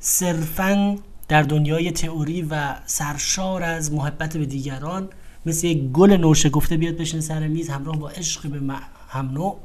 صرفا 0.00 0.98
در 1.28 1.42
دنیای 1.42 1.92
تئوری 1.92 2.42
و 2.42 2.76
سرشار 2.86 3.62
از 3.62 3.92
محبت 3.92 4.36
به 4.36 4.46
دیگران 4.46 5.08
مثل 5.46 5.66
یک 5.66 5.82
گل 5.92 6.12
نوشگفته 6.12 6.76
بیاد 6.76 6.96
بشین 6.96 7.20
سر 7.20 7.48
میز 7.48 7.68
همراه 7.68 7.98
با 7.98 8.08
عشق 8.10 8.46
به 8.48 8.74
هم 9.08 9.30
نوع. 9.30 9.58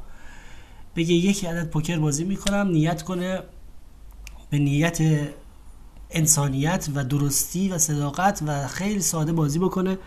بگه 0.95 1.13
یکی 1.13 1.47
عدد 1.47 1.69
پوکر 1.69 1.97
بازی 1.99 2.23
می‌کنم 2.23 2.67
نیت 2.71 3.01
کنه 3.01 3.39
به 4.49 4.59
نیت 4.59 5.27
انسانیت 6.15 6.89
و 6.95 7.03
درستی 7.03 7.69
و 7.69 7.77
صداقت 7.77 8.43
و 8.47 8.67
خیلی 8.67 9.01
ساده 9.01 9.33
بازی 9.33 9.59
بکنه. 9.59 9.97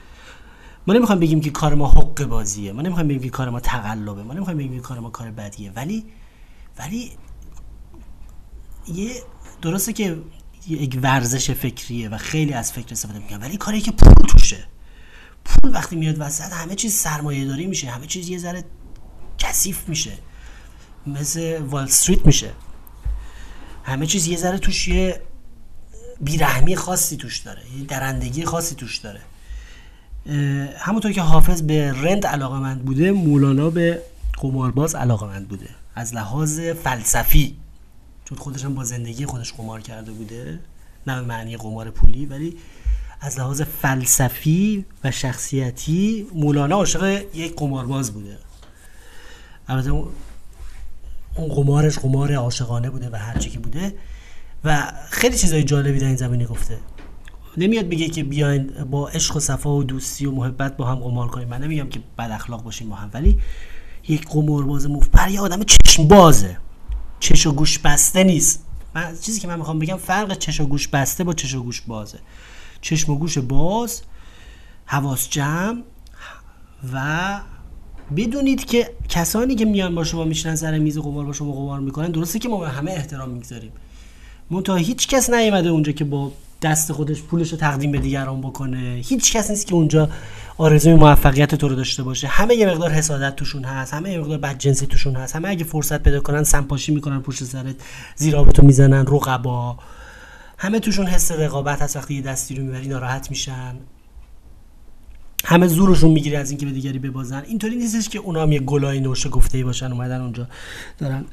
ما 0.86 0.94
نمی‌خوایم 0.94 1.20
بگیم 1.20 1.40
که 1.40 1.50
کار 1.50 1.74
ما 1.74 1.88
حق 1.88 2.24
بازیه. 2.24 2.72
ما 2.72 2.82
نمی‌خوایم 2.82 3.08
بگیم 3.08 3.22
که 3.22 3.30
کار 3.30 3.50
ما 3.50 3.60
تقلبه. 3.60 4.22
ما 4.22 4.34
نمی‌خوایم 4.34 4.58
بگیم 4.58 4.74
که 4.74 4.80
کار 4.80 5.00
ما 5.00 5.10
کار 5.10 5.30
بدیه. 5.30 5.70
ولی 5.70 6.06
ولی 6.78 7.12
یه 8.94 9.22
درسته 9.62 9.92
که 9.92 10.18
یک 10.68 10.98
ورزش 11.02 11.50
فکریه 11.50 12.08
و 12.08 12.16
خیلی 12.16 12.52
از 12.52 12.72
فکر 12.72 12.92
استفاده 12.92 13.18
می‌کنن 13.18 13.40
ولی 13.40 13.56
کاری 13.56 13.80
که 13.80 13.90
پول 13.92 14.26
توشه. 14.28 14.64
پول 15.44 15.74
وقتی 15.74 15.96
میاد 15.96 16.16
وسط 16.20 16.52
همه 16.52 16.74
چیز 16.74 16.94
سرمایه 16.94 17.44
داری 17.44 17.66
میشه. 17.66 17.90
همه 17.90 18.06
چیز 18.06 18.28
یه 18.28 18.38
ذره 18.38 18.64
کثیف 19.38 19.88
میشه. 19.88 20.12
مثل 21.06 21.58
وال 21.58 21.84
استریت 21.84 22.26
میشه. 22.26 22.52
همه 23.84 24.06
چیز 24.06 24.26
یه 24.26 24.36
ذره 24.36 24.58
توش 24.58 24.88
یه 24.88 25.22
بیرحمی 26.20 26.76
خاصی 26.76 27.16
توش 27.16 27.38
داره 27.38 27.62
یه 27.78 27.84
درندگی 27.84 28.44
خاصی 28.44 28.74
توش 28.74 28.96
داره. 28.96 29.20
همونطور 30.78 31.12
که 31.12 31.22
حافظ 31.22 31.62
به 31.62 31.92
رند 31.92 32.26
علاقه 32.26 32.58
مند 32.58 32.84
بوده 32.84 33.12
مولانا 33.12 33.70
به 33.70 34.02
قمارباز 34.38 34.94
علاقه 34.94 35.26
مند 35.26 35.48
بوده. 35.48 35.68
از 35.94 36.14
لحاظ 36.14 36.60
فلسفی 36.60 37.56
چون 38.24 38.38
خودش 38.38 38.64
هم 38.64 38.74
با 38.74 38.84
زندگی 38.84 39.26
خودش 39.26 39.52
قمار 39.52 39.80
کرده 39.80 40.12
بوده 40.12 40.58
نه 41.06 41.20
به 41.20 41.26
معنی 41.26 41.56
قمار 41.56 41.90
پولی 41.90 42.26
ولی 42.26 42.56
از 43.20 43.38
لحاظ 43.38 43.62
فلسفی 43.62 44.84
و 45.04 45.10
شخصیتی 45.10 46.26
مولانا 46.34 46.76
عاشق 46.76 47.22
یک 47.34 47.56
قمارباز 47.56 48.12
بوده. 48.12 48.38
البته 49.68 49.90
اون 49.90 50.12
قمارش 51.48 51.98
قمار 51.98 52.34
عاشقانه 52.34 52.90
بوده 52.90 53.10
و 53.12 53.16
هرچی 53.16 53.50
که 53.50 53.58
بوده. 53.58 53.94
و 54.68 54.92
خیلی 55.10 55.38
چیزای 55.38 55.62
جالبی 55.62 55.98
در 55.98 56.06
این 56.06 56.16
زمینه 56.16 56.46
گفته. 56.46 56.78
نمیاد 57.56 57.88
بگه 57.88 58.08
که 58.08 58.24
بیاین 58.24 58.66
با 58.90 59.08
عشق 59.08 59.36
و 59.36 59.40
صفا 59.40 59.76
و 59.76 59.84
دوستی 59.84 60.26
و 60.26 60.30
محبت 60.30 60.76
با 60.76 60.86
هم 60.86 60.94
قمار 60.94 61.28
کنیم. 61.28 61.48
من 61.48 61.62
نمیگم 61.62 61.88
که 61.88 62.00
بد 62.18 62.30
اخلاق 62.30 62.62
باشیم 62.62 62.88
با 62.88 62.96
هم 62.96 63.10
ولی 63.12 63.38
یک 64.08 64.28
قمارباز 64.28 64.90
مفبر 64.90 65.28
یه 65.28 65.40
آدم 65.40 65.62
چشم 65.62 66.08
بازه 66.08 66.58
چش 67.20 67.46
و 67.46 67.52
گوش 67.52 67.78
بسته 67.78 68.24
نیست. 68.24 68.64
من 68.94 69.16
چیزی 69.22 69.40
که 69.40 69.48
من 69.48 69.58
می‌خوام 69.58 69.78
بگم 69.78 69.96
فرق 69.96 70.38
چش 70.38 70.60
و 70.60 70.66
گوش 70.66 70.88
بسته 70.88 71.24
با 71.24 71.32
چش 71.32 71.54
و 71.54 71.62
گوش 71.62 71.80
بازه. 71.80 72.18
چشم 72.80 73.12
و 73.12 73.18
گوش 73.18 73.38
باز 73.38 74.02
حواس 74.84 75.30
جمع 75.30 75.82
و 76.92 77.40
بدونید 78.16 78.64
که 78.64 78.90
کسانی 79.08 79.54
که 79.54 79.64
میان 79.64 79.94
با 79.94 80.04
شما 80.04 80.24
میشنن 80.24 80.56
سر 80.56 80.78
میز 80.78 80.98
قمار 80.98 81.24
با 81.24 81.32
شما 81.32 81.52
قمار 81.52 81.80
می‌کنن 81.80 82.10
درسته 82.10 82.38
که 82.38 82.48
ما 82.48 82.58
به 82.58 82.68
همه 82.68 82.90
احترام 82.90 83.28
می‌گذاریم. 83.28 83.72
منتها 84.50 84.76
هیچ 84.76 85.08
کس 85.08 85.30
نیومده 85.30 85.68
اونجا 85.68 85.92
که 85.92 86.04
با 86.04 86.32
دست 86.62 86.92
خودش 86.92 87.22
پولش 87.22 87.52
رو 87.52 87.58
تقدیم 87.58 87.92
به 87.92 87.98
دیگران 87.98 88.40
بکنه. 88.40 89.02
هیچ 89.04 89.32
کس 89.36 89.50
نیست 89.50 89.66
که 89.66 89.74
اونجا 89.74 90.08
آرزوی 90.58 90.94
موفقیت 90.94 91.54
تو 91.54 91.68
رو 91.68 91.74
داشته 91.74 92.02
باشه. 92.02 92.26
همه 92.26 92.54
یه 92.54 92.66
مقدار 92.66 92.90
حسادت 92.90 93.36
توشون 93.36 93.64
هست 93.64 93.94
همه 93.94 94.12
یه 94.12 94.18
مقدار 94.18 94.38
بدجنسی 94.38 94.86
توشون 94.86 95.14
هست. 95.16 95.36
همه 95.36 95.48
اگه 95.48 95.64
فرصت 95.64 96.02
پیدا 96.02 96.20
کنن 96.20 96.44
سمپاشی 96.44 96.94
می‌کنن 96.94 97.20
پشت 97.20 97.44
سرت 97.44 97.74
زیرابتو 98.16 98.66
می‌زنن 98.66 99.06
رقبا. 99.06 99.78
همه 100.58 100.80
توشون 100.80 101.06
حس 101.06 101.32
رقابت 101.32 101.82
هست 101.82 101.96
وقتی 101.96 102.14
یه 102.14 102.22
دستی 102.22 102.54
رو 102.54 102.62
می‌بری 102.62 102.88
ناراحت 102.88 103.30
میشن. 103.30 103.74
همه 105.44 105.66
زورشون 105.66 106.10
می‌گیره 106.10 106.38
از 106.38 106.50
اینکه 106.50 106.66
به 106.66 106.72
دیگری 106.72 106.98
ببازن. 106.98 107.42
اینطوری 107.46 107.76
نیستش 107.76 108.08
که 108.08 108.18
اونا 108.18 108.42
هم 108.42 108.52
یه 108.52 108.60
گلای 108.60 109.00
نوشه 109.00 109.28
گفته 109.28 109.64
باشن 109.64 109.92
اومدن 109.92 110.20
اونجا 110.20 110.46
دارن 110.98 111.24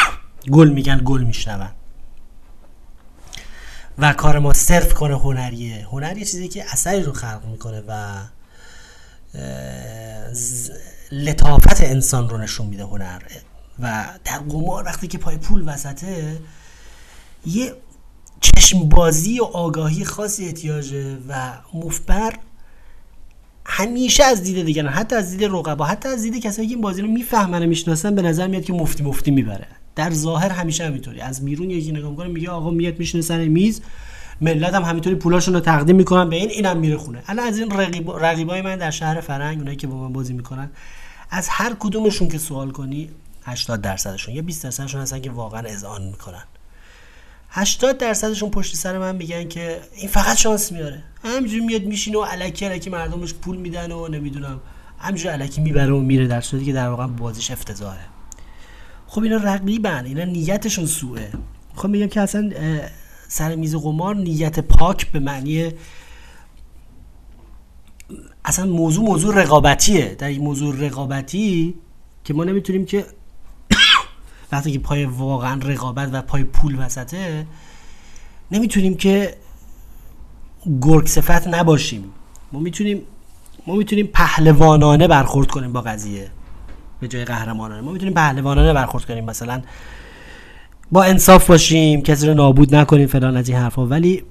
گل 0.52 0.68
میگن 0.68 1.00
گل 1.04 1.22
میشنون. 1.22 1.68
و 4.00 4.12
کار 4.12 4.38
ما 4.38 4.52
صرف 4.52 4.94
کنه 4.94 5.18
هنریه. 5.18 5.86
هنر 5.92 6.18
یه 6.18 6.24
چیزی 6.24 6.48
که 6.48 6.64
اثری 6.72 7.02
رو 7.02 7.12
خلق 7.12 7.44
می‌کنه 7.50 7.82
و 7.88 8.18
لطافت 11.12 11.80
انسان 11.80 12.28
رو 12.28 12.38
نشون 12.38 12.66
میده 12.66 12.84
هنر. 12.84 13.22
و 13.78 14.04
در 14.24 14.38
قمار 14.38 14.84
وقتی 14.84 15.06
که 15.06 15.18
پای 15.18 15.36
پول 15.36 15.68
وسطه 15.68 16.38
یه 17.46 17.74
چشم 18.40 18.88
بازی 18.88 19.40
و 19.40 19.44
آگاهی 19.44 20.04
خاصی 20.04 20.44
احتیاجه 20.44 21.18
و 21.28 21.52
مفبر 21.74 22.34
همیشه 23.64 24.24
از 24.24 24.42
دید 24.42 24.66
دیگران 24.66 24.92
حتی 24.92 25.16
از 25.16 25.30
دید 25.30 25.44
رقبا 25.44 25.84
حتی 25.84 26.08
از 26.08 26.22
دید 26.22 26.42
کسایی 26.42 26.68
که 26.68 26.74
این 26.74 26.82
بازی 26.82 27.02
رو 27.02 27.08
می‌فهمن 27.08 27.62
و 27.62 27.66
می‌شناسن 27.66 28.14
به 28.14 28.22
نظر 28.22 28.46
میاد 28.46 28.64
که 28.64 28.72
مفتی 28.72 29.02
مفتی 29.02 29.30
می‌بره. 29.30 29.66
در 30.00 30.10
ظاهر 30.10 30.48
همیشه 30.48 30.86
همینطوری. 30.86 31.20
از 31.20 31.44
بیرون 31.44 31.70
یکی 31.70 31.92
نگاه 31.92 32.10
می‌کنه 32.10 32.28
میگه 32.28 32.50
آقا 32.50 32.70
میاد 32.70 32.98
میشینه 32.98 33.22
سر 33.22 33.48
میز 33.48 33.80
ملت 34.40 34.74
هم 34.74 34.82
همینطوری 34.82 35.16
پولاشون 35.16 35.54
رو 35.54 35.60
تقدیم 35.60 35.96
می‌کنن 35.96 36.30
به 36.30 36.36
این 36.36 36.50
اینم 36.50 36.76
میره 36.76 36.96
خونه. 36.96 37.22
الان 37.26 37.46
از 37.46 37.58
این 37.58 37.70
رقیب 37.70 38.10
رقیبای 38.10 38.62
من 38.62 38.76
در 38.76 38.90
شهر 38.90 39.20
فرنگ 39.20 39.58
اونایی 39.58 39.76
که 39.76 39.86
با 39.86 39.96
من 39.96 40.12
بازی 40.12 40.32
می‌کنن 40.32 40.70
از 41.30 41.48
هر 41.48 41.76
کدومشون 41.78 42.28
که 42.28 42.38
سوال 42.38 42.70
کنی 42.70 43.10
80 43.44 43.80
درصدشون 43.80 44.34
یا 44.34 44.42
20 44.42 44.64
درصدشون 44.64 45.00
هستن 45.00 45.20
که 45.20 45.30
واقعا 45.30 45.60
اذعان 45.60 46.02
می‌کنن. 46.02 46.44
80 47.50 47.98
درصدشون 47.98 48.50
پشت 48.50 48.76
سر 48.76 48.98
من 48.98 49.16
میگن 49.16 49.48
که 49.48 49.80
این 49.96 50.08
فقط 50.08 50.36
شانس 50.36 50.72
میاره. 50.72 51.02
همینجوری 51.24 51.64
میاد 51.64 51.82
میشینه 51.82 52.18
و 52.18 52.26
الکی 52.28 52.66
الکی 52.66 52.90
مردمش 52.90 53.34
پول 53.34 53.56
میدن 53.56 53.92
و 53.92 54.08
نمی‌دونم 54.08 54.60
همینجوری 54.98 55.34
الکی 55.34 55.60
می‌بره 55.60 55.92
و 55.92 56.00
میره 56.00 56.26
در 56.26 56.40
صورتی 56.40 56.66
که 56.66 56.72
در 56.72 56.88
واقع 56.88 57.06
بازیش 57.06 57.50
افتضاحه. 57.50 58.19
خب 59.10 59.22
اینا 59.22 59.36
رقیبن 59.36 60.04
اینا 60.04 60.24
نیتشون 60.24 60.86
سوءه 60.86 61.32
خب 61.74 61.88
میگم 61.88 62.06
که 62.06 62.20
اصلا 62.20 62.50
سر 63.28 63.54
میز 63.54 63.76
قمار 63.76 64.16
نیت 64.16 64.60
پاک 64.60 65.12
به 65.12 65.18
معنی 65.18 65.72
اصلا 68.44 68.66
موضوع 68.66 69.04
موضوع 69.04 69.34
رقابتیه. 69.42 70.14
در 70.14 70.28
این 70.28 70.42
موضوع 70.42 70.76
رقابتی 70.76 71.74
که 72.24 72.34
ما 72.34 72.44
نمی‌تونیم 72.44 72.84
که 72.84 73.06
وقتی 74.52 74.72
که 74.72 74.78
پای 74.78 75.04
واقعا 75.04 75.60
رقابت 75.62 76.08
و 76.12 76.22
پای 76.22 76.44
پول 76.44 76.76
وسطه 76.78 77.46
نمی‌تونیم 78.50 78.96
که 78.96 79.36
گرگ 80.82 81.06
صفت 81.06 81.48
نباشیم. 81.48 82.04
ما 82.52 82.60
می‌تونیم 82.60 83.02
ما 83.66 83.74
می‌تونیم 83.74 84.06
پهلوانانه 84.06 85.08
برخورد 85.08 85.50
کنیم 85.50 85.72
با 85.72 85.80
قضیه. 85.80 86.30
به 87.00 87.08
جای 87.08 87.24
قهرمانانه 87.24 87.80
ما 87.80 87.92
می‌تونیم 87.92 88.14
پهلوانانه 88.14 88.72
برخورد 88.72 89.04
کنیم 89.04 89.24
مثلا 89.24 89.62
با 90.92 91.02
انصاف 91.04 91.46
باشیم 91.46 92.02
کسی 92.02 92.26
رو 92.26 92.34
نابود 92.34 92.74
نکنیم 92.74 93.06
فلان 93.06 93.36
از 93.36 93.48
این 93.48 93.58
حرفا. 93.58 93.86
ولی 93.86 94.24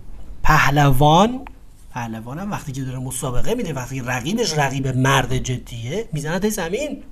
پهلوان 0.43 1.45
پهلوان 1.93 2.39
هم 2.39 2.51
وقتی 2.51 2.71
که 2.71 2.81
داره 2.81 2.99
مسابقه 2.99 3.53
میده 3.53 3.73
وقتی 3.73 4.01
رقیبش 4.01 4.57
رقیب 4.57 4.87
مرد 4.87 5.37
جدیه 5.37 6.09
می‌زنه 6.13 6.49
زمین. 6.49 7.03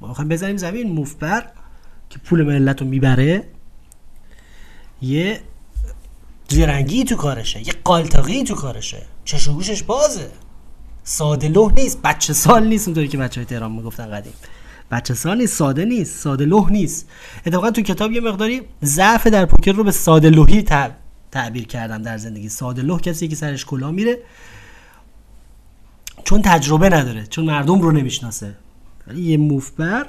ما 0.00 0.08
می‌خوایم 0.08 0.28
بزنیم 0.28 0.56
زمین. 0.56 0.92
مفبر 0.92 1.46
که 2.10 2.18
پول 2.18 2.42
ملت 2.42 2.80
رو 2.80 2.86
می‌بره 2.86 3.44
یه 5.02 5.40
زیرنگی 6.48 7.04
تو 7.04 7.16
کارشه 7.16 7.60
یه 7.60 7.72
قالتاقی 7.84 8.44
تو 8.44 8.54
کارشه. 8.54 9.02
چشوگوشش 9.24 9.82
بازه. 9.82 10.30
ساده 11.04 11.48
لح 11.48 11.72
نیست. 11.74 12.02
بچه 12.02 12.32
سال 12.32 12.66
نیست. 12.66 12.88
اونطوری 12.88 13.08
که 13.08 13.18
بچه 13.18 13.40
های 13.40 13.46
تهران 13.46 13.72
می‌گفتن 13.72 14.10
قدیم. 14.10 14.32
بچه 14.90 15.14
سال 15.14 15.38
نیست. 15.38 15.56
ساده 15.56 15.84
نیست. 15.84 16.20
ساده 16.20 16.44
لح 16.44 16.70
نیست. 16.70 17.08
اتفاقا 17.46 17.70
تو 17.70 17.82
کتاب 17.82 18.12
یه 18.12 18.20
مقداری 18.20 18.62
ضعف 18.84 19.26
در 19.26 19.46
پوکر 19.46 19.72
رو 19.72 19.84
به 19.84 19.90
ساده 19.90 20.30
لحی 20.30 20.62
تعبیر 21.30 21.66
کردم 21.66 22.02
در 22.02 22.18
زندگی. 22.18 22.48
ساده 22.48 22.82
لح 22.82 22.98
کسی 22.98 23.28
که 23.28 23.36
سرش 23.36 23.64
کلا 23.64 23.90
میره 23.90 24.18
چون 26.24 26.42
تجربه 26.42 26.88
نداره 26.88 27.26
چون 27.26 27.44
مردم 27.44 27.80
رو 27.80 27.92
نمی‌شناسه. 27.92 28.54
ولی 29.06 29.22
یه 29.22 29.36
موفبر 29.36 30.06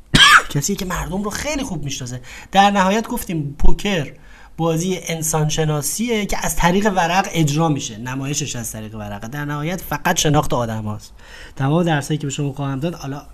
کسی 0.54 0.76
که 0.76 0.84
مردم 0.84 1.22
رو 1.22 1.30
خیلی 1.30 1.62
خوب 1.62 1.84
می‌شناسه. 1.84 2.20
در 2.52 2.70
نهایت 2.70 3.08
گفتیم 3.08 3.56
پوکر 3.58 4.12
بازی 4.56 4.98
انسان 5.02 5.48
شناسیه 5.48 6.26
که 6.26 6.46
از 6.46 6.56
طریق 6.56 6.92
ورق 6.96 7.28
اجرا 7.32 7.68
میشه. 7.68 7.98
نمایشش 7.98 8.56
از 8.56 8.72
طریق 8.72 8.94
ورقه 8.94 9.28
در 9.28 9.44
نهایت 9.44 9.80
فقط 9.80 10.18
شناخت 10.18 10.54
آدم 10.54 10.84
هاست. 10.84 11.12
تمام 11.56 11.82
درسایی 11.82 12.18
که 12.18 12.26
به 12.26 12.32
شما 12.32 12.52
خواهم 12.52 12.80
داد 12.80 12.94
حالا 12.94 13.26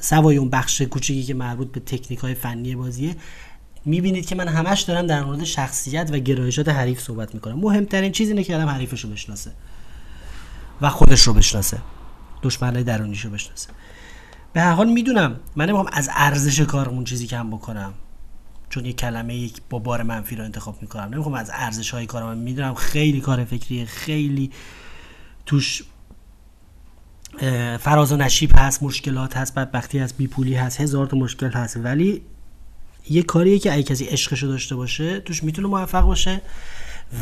سوای 0.00 0.36
اون 0.36 0.50
بخش 0.50 0.82
کوچیکی 0.82 1.22
که 1.22 1.34
مربوط 1.34 1.72
به 1.72 1.80
تکنیک 1.80 2.18
های 2.18 2.34
فنی 2.34 2.74
بازیه 2.74 3.16
می‌بینید 3.84 4.26
که 4.26 4.34
من 4.34 4.48
همش 4.48 4.80
دارم 4.80 5.06
در 5.06 5.24
مورد 5.24 5.44
شخصیت 5.44 6.10
و 6.12 6.18
گرایشات 6.18 6.68
حریف 6.68 7.00
صحبت 7.00 7.34
می‌کنم. 7.34 7.58
مهمترین 7.58 8.12
چیز 8.12 8.28
اینه 8.28 8.44
که 8.44 8.56
آدم 8.56 8.68
حریفش 8.68 9.00
رو 9.00 9.10
بشناسه. 9.10 9.52
و 10.80 10.88
خودش 10.88 11.20
رو 11.20 11.34
بشناسه. 11.34 11.78
دشمنای 12.42 12.82
درونیش 12.82 13.24
رو 13.24 13.30
بشناسه. 13.30 13.68
به 14.52 14.60
هر 14.60 14.72
حال 14.72 14.88
می‌دونم 14.88 15.40
من 15.56 15.64
نمی‌خوام 15.64 15.88
از 15.92 16.10
ارزش 16.12 16.60
کارمون 16.60 17.04
چیزی 17.04 17.26
کم 17.26 17.50
بکنم. 17.50 17.94
چون 18.72 18.84
یک 18.84 18.96
کلمه 18.96 19.34
یک 19.34 19.62
با 19.70 19.78
بار 19.78 20.02
منفی 20.02 20.36
رو 20.36 20.44
انتخاب 20.44 20.82
می‌کنم. 20.82 21.14
نمی‌خوام 21.14 21.34
از 21.34 21.50
ارزش 21.54 21.90
های 21.90 22.06
کارم 22.06 22.38
می‌دونم. 22.38 22.74
خیلی 22.74 23.20
کار 23.20 23.44
فکریه 23.44 23.84
خیلی 23.84 24.50
توش 25.46 25.82
فراز 27.80 28.12
و 28.12 28.16
نشیب 28.16 28.50
هست 28.56 28.82
مشکلات 28.82 29.36
هست 29.36 29.54
بدبختی 29.54 29.98
هست 29.98 30.16
بیپولی 30.16 30.54
هست 30.54 30.80
هزار 30.80 31.06
تا 31.06 31.16
مشکل 31.16 31.50
هست. 31.50 31.76
ولی 31.76 32.22
یه 33.10 33.22
کاریه 33.22 33.58
که 33.58 33.72
اگه 33.72 33.82
کسی 33.82 34.04
عشقشو 34.04 34.46
داشته 34.46 34.76
باشه 34.76 35.20
توش 35.20 35.44
می‌تونه 35.44 35.68
موفق 35.68 36.02
باشه 36.02 36.42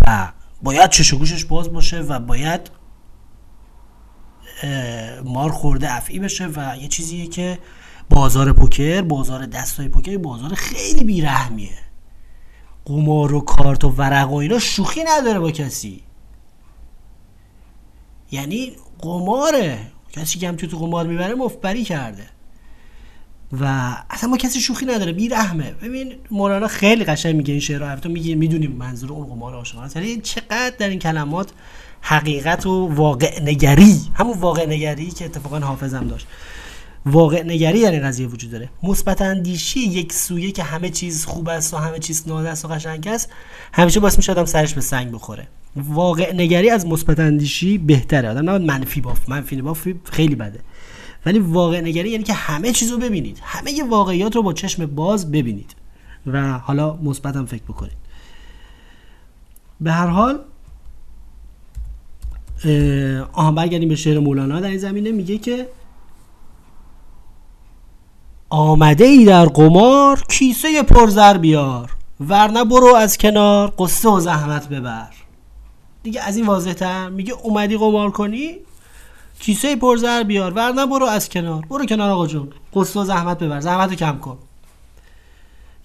و 0.06 0.32
باید 0.62 0.90
چش 0.90 1.14
گوشش 1.14 1.44
باز 1.44 1.72
باشه 1.72 2.00
و 2.00 2.18
باید 2.18 2.70
مار 5.24 5.50
خورده 5.50 5.96
افعی 5.96 6.18
بشه 6.18 6.46
و 6.46 6.76
یه 6.80 6.88
چیزیه 6.88 7.26
که 7.26 7.58
بازار 8.10 8.52
پوکر 8.52 9.02
بازار 9.02 9.46
دستای 9.46 9.88
پوکر 9.88 10.16
بازار 10.16 10.54
خیلی 10.54 11.04
بیرحمیه. 11.04 11.78
قمار 12.84 13.34
و 13.34 13.40
کارت 13.40 13.84
و 13.84 13.88
ورق 13.88 14.30
و 14.30 14.34
اینا 14.34 14.58
شوخی 14.58 15.00
نداره 15.04 15.38
با 15.38 15.50
کسی. 15.50 16.02
یعنی 18.32 18.72
قماره. 18.98 19.78
کسی 20.12 20.38
که 20.38 20.48
هم 20.48 20.56
تو 20.56 20.78
قمار 20.78 21.06
می‌بره 21.06 21.34
مفبری 21.34 21.84
کرده. 21.84 22.26
و 23.60 23.96
اصلا 24.10 24.30
ما 24.30 24.36
کسی 24.36 24.60
شوخی 24.60 24.86
نداره 24.86 25.12
بیرحمه. 25.12 25.72
ببین 25.72 26.12
مولانا 26.30 26.68
خیلی 26.68 27.04
قشنگ 27.04 27.36
میگه 27.36 27.52
این 27.52 27.60
شعر 27.60 27.94
رو. 27.96 28.10
میگه 28.10 28.34
می‌دونیم 28.34 28.72
منظور 28.72 29.12
اون 29.12 29.26
قمار 29.26 29.54
عاشقانه. 29.54 29.86
است 29.86 29.96
یعنی 29.96 30.20
چقدر 30.20 30.72
در 30.78 30.88
این 30.88 30.98
کلمات 30.98 31.50
حقیقت 32.00 32.66
و 32.66 32.86
واقع 32.86 33.42
نگری 33.42 34.00
همون 34.14 34.38
واقع 34.38 34.66
نگری 34.66 35.10
که 35.10 35.24
اتفاقا 35.24 35.58
حافظم 35.58 36.06
داشت. 36.06 36.26
واقع 37.06 37.42
نگری 37.42 37.82
در 37.82 37.90
این 37.90 38.02
قضیه 38.02 38.26
وجود 38.26 38.50
داره. 38.50 38.68
مثبت 38.82 39.22
اندیشی 39.22 39.80
یک 39.80 40.12
سویه 40.12 40.52
که 40.52 40.62
همه 40.62 40.90
چیز 40.90 41.26
خوب 41.26 41.48
است 41.48 41.74
و 41.74 41.76
همه 41.76 41.98
چیز 41.98 42.28
ناده 42.28 42.48
است 42.48 42.64
و 42.64 42.68
قشنگ 42.68 43.08
است 43.08 43.28
همیشه 43.72 44.00
باعث 44.00 44.16
میشه 44.16 44.32
آدم 44.32 44.44
سرش 44.44 44.74
به 44.74 44.80
سنگ 44.80 45.12
بخوره. 45.12 45.48
واقع 45.76 46.32
نگری 46.34 46.70
از 46.70 46.86
مثبت 46.86 47.20
اندیشی 47.20 47.78
بهتره. 47.78 48.28
آدم 48.28 48.50
نباید 48.50 48.62
منفی 48.62 49.00
باف 49.00 49.28
منفی 49.28 49.62
باف 49.62 49.88
خیلی 50.04 50.34
بده. 50.34 50.60
ولی 51.26 51.38
واقع 51.38 51.80
نگری 51.80 52.10
یعنی 52.10 52.24
که 52.24 52.32
همه 52.32 52.72
چیز 52.72 52.90
رو 52.90 52.98
ببینید. 52.98 53.38
همه 53.42 53.82
واقعیات 53.90 54.36
رو 54.36 54.42
با 54.42 54.52
چشم 54.52 54.86
باز 54.86 55.30
ببینید 55.30 55.74
و 56.26 56.58
حالا 56.58 56.96
مثبت 56.96 57.36
هم 57.36 57.46
فکر 57.46 57.62
بکنید. 57.62 57.96
به 59.80 59.92
هر 59.92 60.06
حال 60.06 60.38
آها 63.32 63.52
برگردیم 63.52 63.88
به 63.88 63.96
شعر 63.96 64.18
مولانا. 64.18 64.60
در 64.60 64.68
این 64.68 64.78
زمینه 64.78 65.12
میگه 65.12 65.38
که 65.38 65.66
آمده 68.50 69.04
ای 69.04 69.24
در 69.24 69.46
قمار 69.46 70.24
کیسه 70.28 70.82
پرزر 70.82 71.36
بیار. 71.36 71.90
ورنه 72.28 72.64
برو 72.64 72.94
از 72.94 73.18
کنار 73.18 73.72
قصه 73.78 74.08
و 74.08 74.20
زحمت 74.20 74.68
ببر. 74.68 75.08
دیگه 76.02 76.20
از 76.20 76.36
این 76.36 76.46
واضح 76.46 76.72
تر 76.72 77.08
میگه 77.08 77.32
اومدی 77.42 77.76
قمار 77.76 78.10
کنی؟ 78.10 78.54
کیسه 79.40 79.76
پرزر 79.76 80.22
بیار. 80.22 80.52
ورنه 80.52 80.86
برو 80.86 81.06
از 81.06 81.28
کنار. 81.28 81.66
برو 81.70 81.86
کنار 81.86 82.10
آقا 82.10 82.26
جون. 82.26 82.48
قصه 82.74 83.00
و 83.00 83.04
زحمت 83.04 83.38
ببر. 83.38 83.60
زحمت 83.60 83.94
کم 83.94 84.18
کن. 84.18 84.38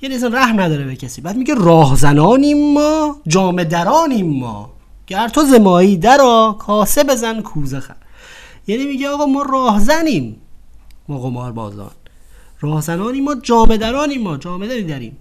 یعنی 0.01 0.15
اصلا 0.15 0.29
رحم 0.29 0.61
نداره 0.61 0.83
به 0.83 0.95
کسی. 0.95 1.21
بعد 1.21 1.37
میگه 1.37 1.53
راهزنانیم 1.53 2.73
ما 2.73 3.15
جامه 3.27 3.63
درانیم 3.63 4.39
ما. 4.39 4.69
گر 5.07 5.27
تو 5.27 5.43
زمایی 5.43 5.97
درا 5.97 6.55
کاسه 6.59 7.03
بزن 7.03 7.41
کوزه 7.41 7.79
خر. 7.79 7.95
یعنی 8.67 8.85
میگه 8.85 9.09
آقا 9.09 9.25
ما 9.25 9.41
راهزنیم. 9.41 10.41
ما 11.07 11.19
قمار 11.19 11.51
بازان. 11.51 11.91
راهزنانیم 12.65 13.23
ما 13.23 13.35
جامه 13.43 13.77
درانیم 13.77 14.21
ما 14.21 14.37
جامه 14.37 14.67
داری 14.67 14.83
داریم. 14.83 15.17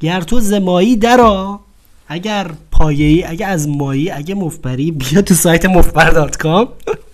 گر 0.00 0.20
تو 0.20 0.40
زمایی 0.40 0.96
درا 0.96 1.60
اگر 2.08 2.50
پایه‌ای 2.70 3.24
اگر 3.24 3.48
از 3.50 3.68
مایی 3.68 4.10
اگه 4.10 4.34
مفبری 4.34 4.90
بیا 4.90 5.22
تو 5.22 5.34
سایت 5.34 5.64
مفبر 5.64 6.10
دات 6.10 6.36
کام. 6.36 6.68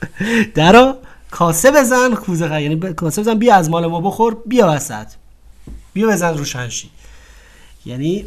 درا 0.54 0.96
کاسه 1.30 1.70
بزن 1.70 2.14
کوزه 2.14 2.48
خر 2.48 2.60
یعنی 2.60 2.92
کاسه 2.92 3.22
بزن 3.22 3.34
بیا 3.34 3.54
از 3.54 3.70
مال 3.70 3.86
ما 3.86 4.00
بخور 4.00 4.36
بیا 4.46 4.68
وسط. 4.68 5.06
بیا 5.92 6.08
بزن 6.08 6.38
روشنشی 6.38 6.90
یعنی 7.86 8.24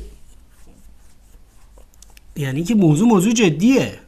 یعنی 2.36 2.64
که 2.64 2.76
موضوع 2.76 3.08
موضوع 3.08 3.34
جدیه. 3.34 4.00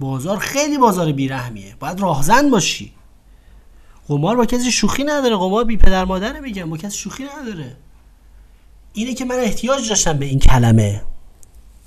بازار 0.00 0.38
خیلی 0.38 0.78
بازار 0.78 1.12
بیرحمیه. 1.12 1.74
باید 1.80 2.00
راهزن 2.00 2.50
باشی. 2.50 2.92
قمار 4.10 4.36
با 4.36 4.46
کسی 4.46 4.72
شوخی 4.72 5.04
نداره. 5.04 5.36
قمار 5.36 5.64
بی 5.64 5.76
پدر 5.76 6.04
مادره 6.04 6.40
میگم. 6.40 6.70
با 6.70 6.76
کسی 6.76 6.98
شوخی 6.98 7.24
نداره. 7.24 7.76
اینه 8.92 9.14
که 9.14 9.24
من 9.24 9.34
احتیاج 9.34 9.88
داشتم 9.88 10.18
به 10.18 10.26
این 10.26 10.38
کلمه. 10.38 11.02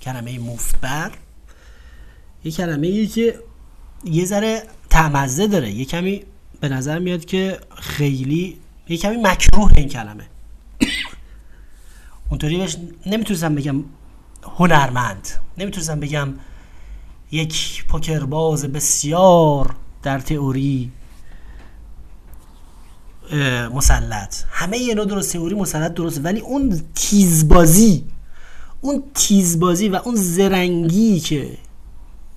کلمه 0.02 0.40
مفتبر. 0.40 1.12
یه 2.44 2.52
کلمه 2.52 2.88
ای 2.88 3.08
که 3.08 3.40
یه 4.04 4.26
ذره 4.26 4.64
تمزه 4.90 5.48
داره. 5.48 5.72
یه 5.72 5.86
کمی 5.86 6.24
به 6.60 6.70
نظر 6.70 7.00
میاد 7.00 7.26
که 7.26 7.60
خیلی 7.76 8.58
یه 8.90 8.98
کمی 8.98 9.18
مکروه 9.18 9.72
این 9.78 9.90
کلمه. 9.90 10.26
اونطوری 12.30 12.58
بهش 12.58 12.78
نمی‌تونستم 13.06 13.56
بگم 13.56 13.84
هنرمند. 14.58 15.28
نمی‌تونستم 15.58 16.00
بگم 16.00 16.34
یک 17.32 17.86
پوکرباز 17.88 18.66
بسیار 18.66 19.76
در 20.04 20.20
تئوری 20.20 20.92
مسلط. 23.74 24.36
همه 24.50 24.78
اینا 24.78 25.04
درست 25.04 25.34
تئوری 25.34 25.56
مسلط 25.56 25.94
درست 25.94 26.22
ولی 26.24 26.40
اون 26.40 26.82
تیزبازی 26.96 28.04
اون 28.82 29.04
تیزبازی 29.14 29.90
و 29.90 29.96
اون 29.96 30.16
زرنگی 30.16 31.20
که 31.20 31.58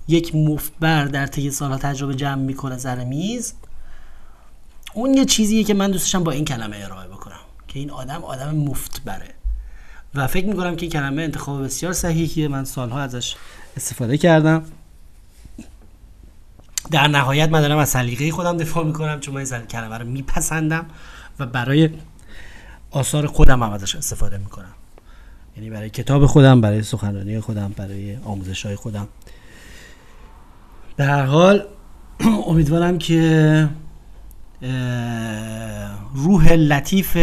یک 0.09 0.35
مفبر 0.35 1.05
در 1.05 1.27
طی 1.27 1.51
سالها 1.51 1.79
تجربه 1.79 2.15
جمع 2.15 2.43
می‌کنه 2.43 2.79
سر 2.79 3.05
میز 3.05 3.53
اون 4.95 5.15
یه 5.15 5.25
چیزیه 5.25 5.65
که 5.65 5.75
من 5.75 5.91
دوستشم 5.91 6.25
با 6.25 6.33
این 6.33 6.45
کلمه 6.45 6.77
ارائه 6.85 7.09
بکنم 7.09 7.41
که 7.69 7.79
این 7.79 7.91
آدم 7.91 8.25
آدم 8.25 8.57
مفت 8.57 9.03
بره 9.05 9.35
و 10.15 10.27
فکر 10.27 10.47
می‌کنم 10.47 10.77
که 10.77 10.83
این 10.83 10.91
کلمه 10.91 11.23
انتخاب 11.23 11.65
بسیار 11.65 11.93
صحیحیه 11.93 12.49
من 12.49 12.65
سالها 12.65 13.01
ازش 13.01 13.37
استفاده 13.77 14.19
کردم. 14.19 14.65
در 16.91 17.09
نهایت 17.09 17.49
من 17.49 17.61
دارم 17.61 17.79
از 17.79 17.89
سلیقه 17.89 18.31
خودم 18.31 18.57
دفاع 18.57 18.85
می‌کنم 18.85 19.21
چون 19.21 19.35
من 19.35 19.41
این 19.53 19.67
کلمه 19.67 19.99
رو 19.99 20.07
میپسندم 20.07 20.87
و 21.39 21.47
برای 21.47 21.91
آثار 22.91 23.27
خودم 23.27 23.63
هم 23.63 23.71
ازش 23.71 23.95
استفاده 23.95 24.39
می‌کنم. 24.39 24.75
یعنی 25.57 25.71
برای 25.71 25.91
کتاب 25.91 26.27
خودم 26.27 26.61
برای 26.61 26.83
سخنرانی 26.83 27.41
خودم 27.41 27.73
برای 27.77 28.17
آموزش 28.25 28.67
های 28.67 28.77
خودم 28.77 29.09
در 30.97 31.27
حال 31.27 31.67
امیدوارم 32.49 32.99
که 32.99 33.69
روح 36.15 36.53
لطیف 36.53 37.17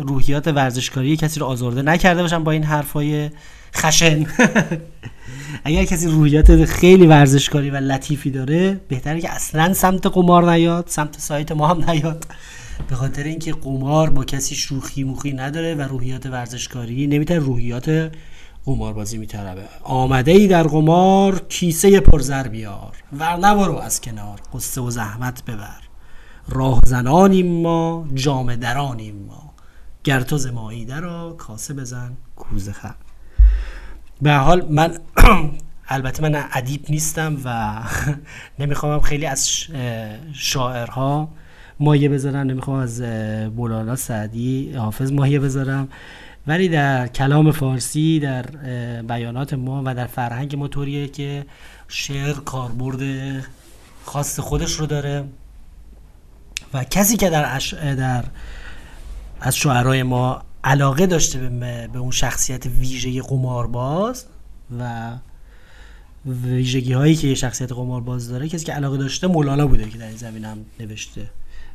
روحیات 0.00 0.48
ورزشکاری 0.48 1.16
کسی 1.16 1.40
رو 1.40 1.46
آزرده 1.46 1.82
نکرده 1.82 2.22
باشم 2.22 2.44
با 2.44 2.52
این 2.52 2.64
حرفای 2.64 3.30
خشن. 3.74 4.26
اگر 5.64 5.84
کسی 5.84 6.06
روحیات 6.06 6.64
خیلی 6.64 7.06
ورزشکاری 7.06 7.70
و 7.70 7.76
لطیفی 7.76 8.30
داره 8.30 8.80
بهتره 8.88 9.20
که 9.20 9.30
اصلا 9.30 9.74
سمت 9.74 10.06
قمار 10.06 10.50
نیاد 10.50 10.84
سمت 10.88 11.18
سایت 11.18 11.52
ما 11.52 11.68
هم 11.68 11.90
نیاد. 11.90 12.26
به 12.88 12.94
خاطر 12.94 13.22
اینکه 13.22 13.52
قمار 13.52 14.10
با 14.10 14.24
کسی 14.24 14.54
شوخی 14.54 15.04
موخی 15.04 15.32
نداره 15.32 15.74
و 15.74 15.80
روحیات 15.80 16.26
ورزشکاری 16.26 17.06
نمی‌تونه 17.06 17.40
روحیات 17.40 18.12
قماربازی 18.64 19.18
میطلبه. 19.18 19.62
آمده 19.82 20.32
ای 20.32 20.46
در 20.46 20.62
قمار 20.62 21.38
کیسه 21.48 22.00
پرزر 22.00 22.48
بیار. 22.48 22.96
ورنه 23.18 23.54
برو 23.54 23.76
از 23.76 24.00
کنار 24.00 24.40
قصه 24.54 24.80
و 24.80 24.90
زحمت 24.90 25.44
ببر. 25.44 25.80
راهزنانیم 26.48 27.62
ما 27.62 28.08
جامه 28.14 28.56
درانیم 28.56 29.16
ما. 29.28 29.54
گر 30.04 30.20
تو 30.20 30.38
کاسه 31.38 31.74
بزن 31.74 32.16
کوزه 32.36 32.72
خر 32.72 32.94
به 34.22 34.32
حال 34.32 34.66
من 34.70 34.98
البته 35.88 36.22
من 36.22 36.44
ادیب 36.52 36.84
نیستم 36.88 37.36
و 37.44 37.74
نمی‌خوام 38.62 39.00
خیلی 39.00 39.26
از 39.26 39.48
شاعرها 40.32 41.28
مایه 41.80 42.08
بذارم 42.08 42.36
نمی‌خوام 42.36 42.78
از 42.78 43.00
مولانا 43.56 43.96
سعدی 43.96 44.72
حافظ 44.72 45.12
مایه 45.12 45.40
بذارم. 45.40 45.88
ولی 46.46 46.68
در 46.68 47.06
کلام 47.06 47.52
فارسی 47.52 48.20
در 48.20 48.42
بیانات 49.02 49.54
ما 49.54 49.82
و 49.86 49.94
در 49.94 50.06
فرهنگ 50.06 50.56
ما 50.56 50.68
طوریه 50.68 51.08
که 51.08 51.46
شعر 51.88 52.32
کاربرد 52.34 53.00
خاص 54.04 54.40
خودش 54.40 54.72
رو 54.72 54.86
داره 54.86 55.24
و 56.74 56.84
کسی 56.84 57.16
که 57.16 57.30
در, 57.30 57.60
در 57.82 58.24
از 59.40 59.56
شعرهای 59.56 60.02
ما 60.02 60.42
علاقه 60.64 61.06
داشته 61.06 61.38
به, 61.38 61.88
به 61.92 61.98
اون 61.98 62.10
شخصیت 62.10 62.66
ویژه 62.66 63.22
قمارباز 63.22 64.24
و 64.78 65.12
ویژگی 66.26 66.92
هایی 66.92 67.16
که 67.16 67.28
یه 67.28 67.34
شخصیت 67.34 67.72
قمارباز 67.72 68.28
داره 68.28 68.48
کسی 68.48 68.64
که 68.64 68.72
علاقه 68.72 68.96
داشته 68.96 69.26
مولانا 69.26 69.66
بوده 69.66 69.90
که 69.90 69.98
در 69.98 70.06
این 70.06 70.16
زمین 70.16 70.44
هم 70.44 70.58
نوشته. 70.80 71.30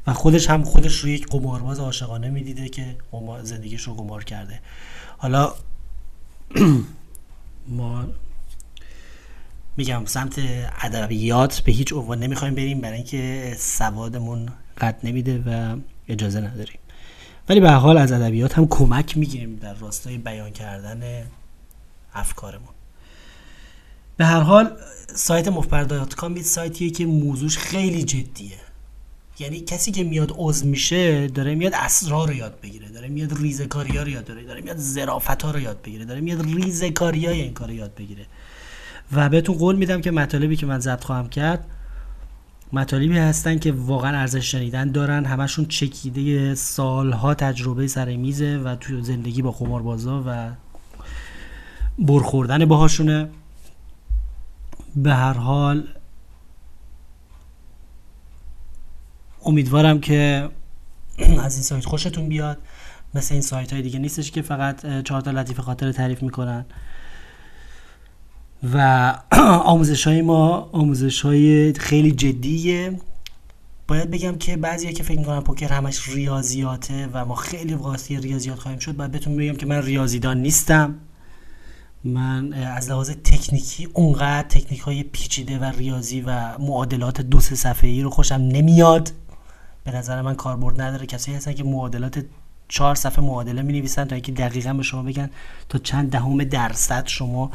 و 0.07 0.13
خودش 0.13 0.49
هم 0.49 0.63
خودش 0.63 0.99
رو 0.99 1.09
یک 1.09 1.27
قمارباز 1.27 1.79
عاشقانه 1.79 2.29
می‌دیده 2.29 2.69
که 2.69 2.95
زندگیش 3.43 3.81
رو 3.81 3.93
قمار 3.93 4.23
کرده. 4.23 4.59
حالا 5.17 5.53
ما 7.67 8.05
میگم 9.77 10.05
سمت 10.05 10.39
ادبیات 10.81 11.59
به 11.59 11.71
هیچ 11.71 11.93
عنوان 11.93 12.19
نمی‌خوایم 12.19 12.55
بریم 12.55 12.81
برای 12.81 12.95
اینکه 12.95 13.55
سوادمون 13.59 14.49
قد 14.77 14.99
نمیده 15.03 15.43
و 15.45 15.77
اجازه 16.07 16.41
نداریم. 16.41 16.79
ولی 17.49 17.59
به 17.59 17.71
حال 17.71 17.97
از 17.97 18.11
ادبیات 18.11 18.57
هم 18.57 18.67
کمک 18.67 19.17
می‌گیریم 19.17 19.55
در 19.55 19.73
راستای 19.73 20.17
بیان 20.17 20.51
کردن 20.51 21.23
افکارمون. 22.13 22.73
به 24.17 24.25
هر 24.25 24.39
حال 24.39 24.77
سایت 25.15 25.47
مفبر.com 25.47 26.37
یه 26.37 26.43
سایتیه 26.43 26.89
که 26.89 27.05
موضوعش 27.05 27.57
خیلی 27.57 28.03
جدیه. 28.03 28.57
یعنی 29.39 29.59
کسی 29.59 29.91
که 29.91 30.03
میاد 30.03 30.33
عضو 30.37 30.65
میشه 30.65 31.27
داره 31.27 31.55
میاد 31.55 31.73
اسرار 31.75 32.27
رو 32.27 32.33
یاد 32.33 32.59
بگیره 32.63 32.89
داره 32.89 33.07
میاد 33.07 33.37
ریزکاری 33.37 33.97
ها 33.97 34.03
رو 34.03 34.09
یاد 34.09 34.25
بگیره 34.25 34.43
داره 34.43 34.61
میاد 34.61 34.77
ظرافت 34.77 35.41
ها 35.41 35.51
رو 35.51 35.59
یاد 35.59 35.81
بگیره 35.81 36.05
داره 36.05 36.21
میاد 36.21 36.45
ریزکاری 36.45 37.25
های 37.25 37.41
این 37.41 37.53
کار 37.53 37.67
رو 37.67 37.73
یاد 37.73 37.95
بگیره. 37.95 38.25
و 39.11 39.29
بهتون 39.29 39.57
قول 39.57 39.75
میدم 39.75 40.01
که 40.01 40.11
مطالبی 40.11 40.55
که 40.55 40.65
من 40.65 40.79
ضبط 40.79 41.03
خواهم 41.03 41.29
کرد 41.29 41.65
مطالبی 42.75 43.17
هستن 43.17 43.59
که 43.59 43.71
واقعا 43.71 44.17
ارزش 44.17 44.51
شنیدن 44.51 44.91
دارن. 44.91 45.25
همشون 45.25 45.65
چکیده 45.65 46.55
سالها 46.55 47.33
تجربه 47.33 47.87
سر 47.87 48.15
میزه 48.15 48.57
و 48.57 48.75
تو 48.75 49.01
زندگی 49.01 49.41
با 49.41 49.51
قماربازا 49.51 50.23
و 50.27 50.51
برخوردن 51.99 52.65
باهاشونه. 52.65 53.29
به 54.95 55.13
هر 55.13 55.33
حال 55.33 55.87
امیدوارم 59.45 59.99
که 59.99 60.49
از 61.39 61.53
این 61.53 61.63
سایت 61.63 61.85
خوشتون 61.85 62.29
بیاد. 62.29 62.57
مثل 63.13 63.33
این 63.33 63.41
سایت 63.41 63.73
های 63.73 63.81
دیگه 63.81 63.99
نیستش 63.99 64.31
که 64.31 64.41
فقط 64.41 65.01
چهار 65.03 65.21
تا 65.21 65.31
لطیف 65.31 65.59
خاطر 65.59 65.91
تعریف 65.91 66.23
می‌کنن. 66.23 66.65
و 68.73 69.13
آموزش 69.65 70.07
های 70.07 70.21
ما 70.21 70.69
آموزش 70.71 71.21
های 71.21 71.73
خیلی 71.73 72.11
جدیه. 72.11 72.99
باید 73.87 74.11
بگم 74.11 74.35
که 74.35 74.57
بعضیا 74.57 74.91
که 74.91 75.03
فکر 75.03 75.19
می‌کنن 75.19 75.39
پوکر 75.39 75.73
همش 75.73 76.09
ریاضیاته 76.09 77.09
و 77.13 77.25
ما 77.25 77.35
خیلی 77.35 77.73
واسه 77.73 78.19
ریاضیات 78.19 78.59
خواهیم 78.59 78.79
شد 78.79 78.95
باید 78.95 79.11
بهتون 79.11 79.37
بگم 79.37 79.55
که 79.55 79.65
من 79.65 79.81
ریاضیدان 79.81 80.41
نیستم. 80.41 80.95
من 82.03 82.53
از 82.53 82.89
لحاظ 82.89 83.11
تکنیکی 83.11 83.87
اونقدر 83.93 84.47
تکنیک 84.47 84.81
های 84.81 85.03
پیچیده 85.03 85.59
و 85.59 85.63
ریاضی 85.63 86.21
و 86.21 86.57
معادلات 86.57 87.21
دو 87.21 87.39
سه 87.39 87.55
صفحه 87.55 87.89
ای 87.89 88.01
رو 88.01 88.09
خوشم 88.09 88.35
نمیاد. 88.35 89.11
به 89.83 89.91
نظر 89.91 90.21
من 90.21 90.35
کاربرد 90.35 90.81
نداره. 90.81 91.05
کسایی 91.05 91.37
هستن 91.37 91.53
که 91.53 91.63
معادلات 91.63 92.25
چهار 92.67 92.95
صفحه 92.95 93.25
معادله 93.25 93.61
می 93.61 93.73
نویسن 93.73 94.05
تا 94.05 94.15
اینکه 94.15 94.31
دقیقا 94.31 94.73
به 94.73 94.83
شما 94.83 95.03
بگن 95.03 95.29
تا 95.69 95.77
چند 95.77 96.11
دهم 96.11 96.43
درصد 96.43 97.07
شما 97.07 97.51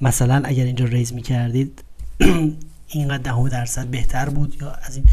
مثلا 0.00 0.42
اگر 0.44 0.64
اینجا 0.64 0.84
ریز 0.84 1.12
می 1.12 1.22
کردید 1.22 1.82
اینقدر 2.88 3.22
دهم 3.22 3.48
درصد 3.48 3.86
بهتر 3.86 4.28
بود 4.28 4.56
یا 4.62 4.72
از 4.72 4.96
این 4.96 5.06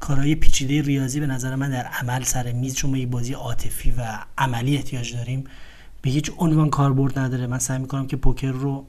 کارهای 0.00 0.34
پیچیده 0.34 0.82
ریاضی 0.82 1.20
به 1.20 1.26
نظر 1.26 1.54
من 1.54 1.70
در 1.70 1.84
عمل 1.84 2.22
سر 2.22 2.52
میز 2.52 2.74
چون 2.74 2.90
ما 2.90 3.06
بازی 3.06 3.32
عاطفی 3.32 3.90
و 3.90 4.18
عملی 4.38 4.76
احتیاج 4.76 5.16
داریم 5.16 5.44
به 6.02 6.10
هیچ 6.10 6.30
عنوان 6.38 6.70
کاربرد 6.70 7.18
نداره. 7.18 7.46
من 7.46 7.58
سعی 7.58 7.78
می‌کنم 7.78 8.06
که 8.06 8.16
پوکر 8.16 8.50
رو 8.50 8.86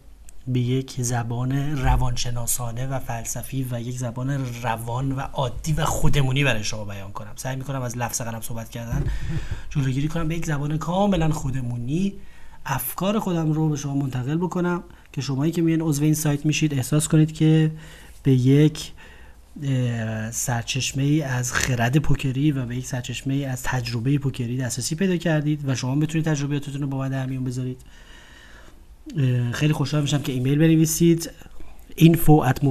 به 0.47 0.59
یک 0.59 0.95
زبان 1.01 1.77
روانشناسانه 1.77 2.87
و 2.87 2.99
فلسفی 2.99 3.67
و 3.71 3.81
یک 3.81 3.97
زبان 3.97 4.45
روان 4.63 5.11
و 5.11 5.19
عادی 5.19 5.73
و 5.73 5.85
خودمونی 5.85 6.43
برای 6.43 6.63
شما 6.63 6.85
بیان 6.85 7.11
کنم. 7.11 7.33
سعی 7.35 7.55
می‌کنم 7.55 7.81
از 7.81 7.97
لفظ 7.97 8.21
قلم 8.21 8.41
صحبت 8.41 8.69
کردن 8.69 9.03
جلوگیری 9.69 10.07
کنم. 10.07 10.27
به 10.27 10.35
یک 10.35 10.45
زبان 10.45 10.77
کاملا 10.77 11.29
خودمونی 11.29 12.13
افکار 12.65 13.19
خودم 13.19 13.51
رو 13.51 13.69
به 13.69 13.75
شما 13.75 13.95
منتقل 13.95 14.37
بکنم 14.37 14.83
که 15.13 15.21
شمایی 15.21 15.51
که 15.51 15.61
میان 15.61 15.81
عضو 15.81 16.03
این 16.03 16.13
سایت 16.13 16.45
میشید 16.45 16.73
احساس 16.73 17.07
کنید 17.07 17.31
که 17.31 17.71
به 18.23 18.31
یک 18.31 18.91
سرچشمه 20.31 21.03
ای 21.03 21.21
از 21.21 21.53
خرد 21.53 21.97
پوکری 21.97 22.51
و 22.51 22.65
به 22.65 22.75
یک 22.75 22.85
سرچشمه 22.85 23.33
ای 23.33 23.45
از 23.45 23.63
تجربه 23.63 24.17
پوکری 24.17 24.57
دسترسی 24.57 24.95
پیدا 24.95 25.17
کردید 25.17 25.69
و 25.69 25.75
شما 25.75 25.95
بتونید 25.95 26.25
تجربیاتتون 26.25 26.81
رو 26.81 26.87
با 26.87 26.97
من 26.97 27.09
در 27.09 27.25
میون 27.25 27.43
بذارید. 27.43 27.81
خیلی 29.51 29.73
خوشحال 29.73 30.01
میشم 30.01 30.21
که 30.21 30.31
ایمیل 30.31 30.57
بنویسید. 30.57 31.31
info 31.99 32.49
at 32.49 32.63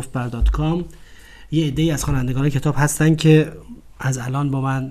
یه 1.50 1.66
عده 1.66 1.92
از 1.92 2.04
خوانندگان 2.04 2.48
کتاب 2.48 2.74
هستن 2.78 3.14
که 3.14 3.52
از 4.00 4.18
الان 4.18 4.50
با 4.50 4.60
من 4.60 4.88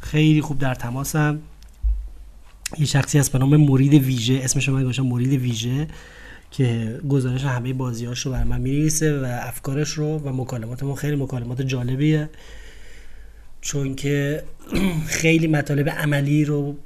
خیلی 0.00 0.40
خوب 0.40 0.58
در 0.58 0.74
تماسن. 0.74 1.40
یه 2.78 2.86
شخصی 2.86 3.18
هست 3.18 3.32
به 3.32 3.38
نام 3.38 3.56
مرید 3.56 3.94
ویژه 3.94 4.40
اسمش 4.44 4.68
من 4.68 4.84
گوشم 4.84 5.06
مرید 5.06 5.32
ویژه 5.32 5.86
که 6.50 6.98
گزارش 7.08 7.44
همه 7.44 7.72
بازیاش 7.72 8.26
رو 8.26 8.32
بر 8.32 8.44
من 8.44 8.60
می‌نویسه 8.60 9.20
و 9.20 9.38
افکارش 9.42 9.90
رو 9.90 10.18
و 10.18 10.32
مکالمات 10.32 10.82
ما 10.82 10.94
خیلی 10.94 11.16
مکالمات 11.16 11.62
جالبیه. 11.62 12.30
چون 13.60 13.94
که 13.94 14.44
خیلی 15.20 15.46
مطالب 15.46 15.88
عملی 15.88 16.44
رو 16.44 16.76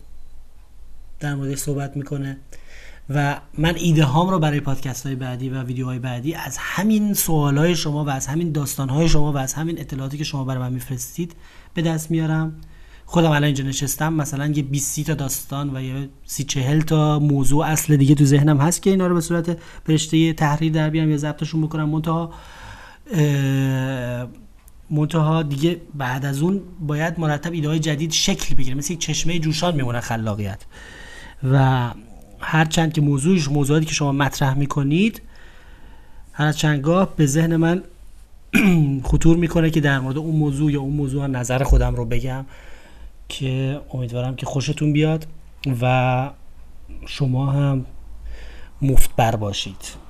در 1.20 1.34
مورد 1.34 1.54
صحبت 1.54 1.96
می‌کنه 1.96 2.36
و 3.08 3.40
من 3.58 3.74
ایده 3.76 4.04
هام 4.04 4.30
رو 4.30 4.38
برای 4.38 4.60
پادکست 4.60 5.06
های 5.06 5.14
بعدی 5.14 5.48
و 5.48 5.62
ویدیوهای 5.62 5.98
بعدی 5.98 6.34
از 6.34 6.56
همین 6.58 7.14
سوال 7.14 7.58
های 7.58 7.76
شما 7.76 8.04
و 8.04 8.10
از 8.10 8.26
همین 8.26 8.52
داستان 8.52 8.88
های 8.88 9.08
شما 9.08 9.32
و 9.32 9.36
از 9.36 9.54
همین 9.54 9.80
اطلاعاتی 9.80 10.18
که 10.18 10.24
شما 10.24 10.44
برای 10.44 10.60
من 10.60 10.72
میفرستید 10.72 11.34
به 11.74 11.82
دست 11.82 12.10
میارم. 12.10 12.60
خودم 13.12 13.30
الان 13.30 13.44
اینجا 13.44 13.64
نشستم 13.64 14.12
مثلا 14.12 14.46
یه 14.46 14.62
20 14.62 15.00
تا 15.00 15.14
داستان 15.14 15.76
و 15.76 15.82
یه 15.82 16.08
سی 16.24 16.44
چهل 16.44 16.80
تا 16.80 17.18
موضوع 17.18 17.66
اصل 17.66 17.96
دیگه 17.96 18.14
تو 18.14 18.24
ذهنم 18.24 18.58
هست 18.58 18.82
که 18.82 18.90
اینا 18.90 19.06
رو 19.06 19.14
به 19.14 19.20
صورت 19.20 19.58
برشته 19.86 20.32
تحریر 20.32 20.72
در 20.72 20.90
بیام 20.90 21.10
یا 21.10 21.16
ضبطشون 21.16 21.62
بکنم. 21.62 21.88
منتها 21.88 22.32
منتها 24.90 25.42
دیگه 25.42 25.80
بعد 25.94 26.24
از 26.24 26.42
اون 26.42 26.60
باید 26.80 27.20
مرتب 27.20 27.52
ایده 27.52 27.68
های 27.68 27.78
جدید 27.78 28.12
شکل 28.12 28.54
بگیره 28.54 28.74
مثل 28.76 28.92
یک 28.92 28.98
چشمه 28.98 29.38
جوشان 29.38 29.74
میمونه 29.74 30.00
خلاقیت. 30.00 30.60
و 31.52 31.90
هر 32.40 32.64
چند 32.64 32.92
که 32.92 33.00
موضوعش 33.00 33.48
موضوعاتی 33.48 33.86
که 33.86 33.94
شما 33.94 34.12
مطرح 34.12 34.54
می‌کنید 34.54 35.22
هر 36.32 36.52
چندگاه 36.52 37.16
به 37.16 37.26
ذهن 37.26 37.56
من 37.56 37.82
خطور 39.10 39.36
می‌کنه 39.36 39.70
که 39.70 39.80
در 39.80 40.00
مورد 40.00 40.18
اون 40.18 40.36
موضوع 40.36 40.72
یا 40.72 40.80
اون 40.80 40.94
موضوع 40.94 41.26
نظر 41.26 41.62
خودم 41.62 41.94
رو 41.94 42.04
بگم. 42.04 42.44
که 43.32 43.80
امیدوارم 43.92 44.36
که 44.36 44.46
خوشتون 44.46 44.92
بیاد 44.92 45.26
و 45.82 46.30
شما 47.06 47.46
هم 47.46 47.86
مفتبر 48.82 49.36
باشید. 49.36 50.02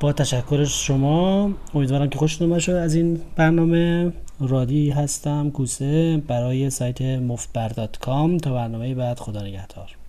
با 0.00 0.12
تشکر 0.12 0.64
شما 0.64 1.50
امیدوارم 1.74 2.08
که 2.08 2.18
خوشتون 2.18 2.48
باشه 2.48 2.72
از 2.72 2.94
این 2.94 3.20
برنامه. 3.36 4.12
رادی 4.40 4.90
هستم 4.90 5.50
کوسه 5.50 6.22
برای 6.28 6.70
سایت 6.70 7.02
مفتبر 7.02 7.68
تا 7.68 8.54
برنامه 8.54 8.94
بعد 8.94 9.18
خدا 9.18 9.42
نگهدار. 9.42 9.99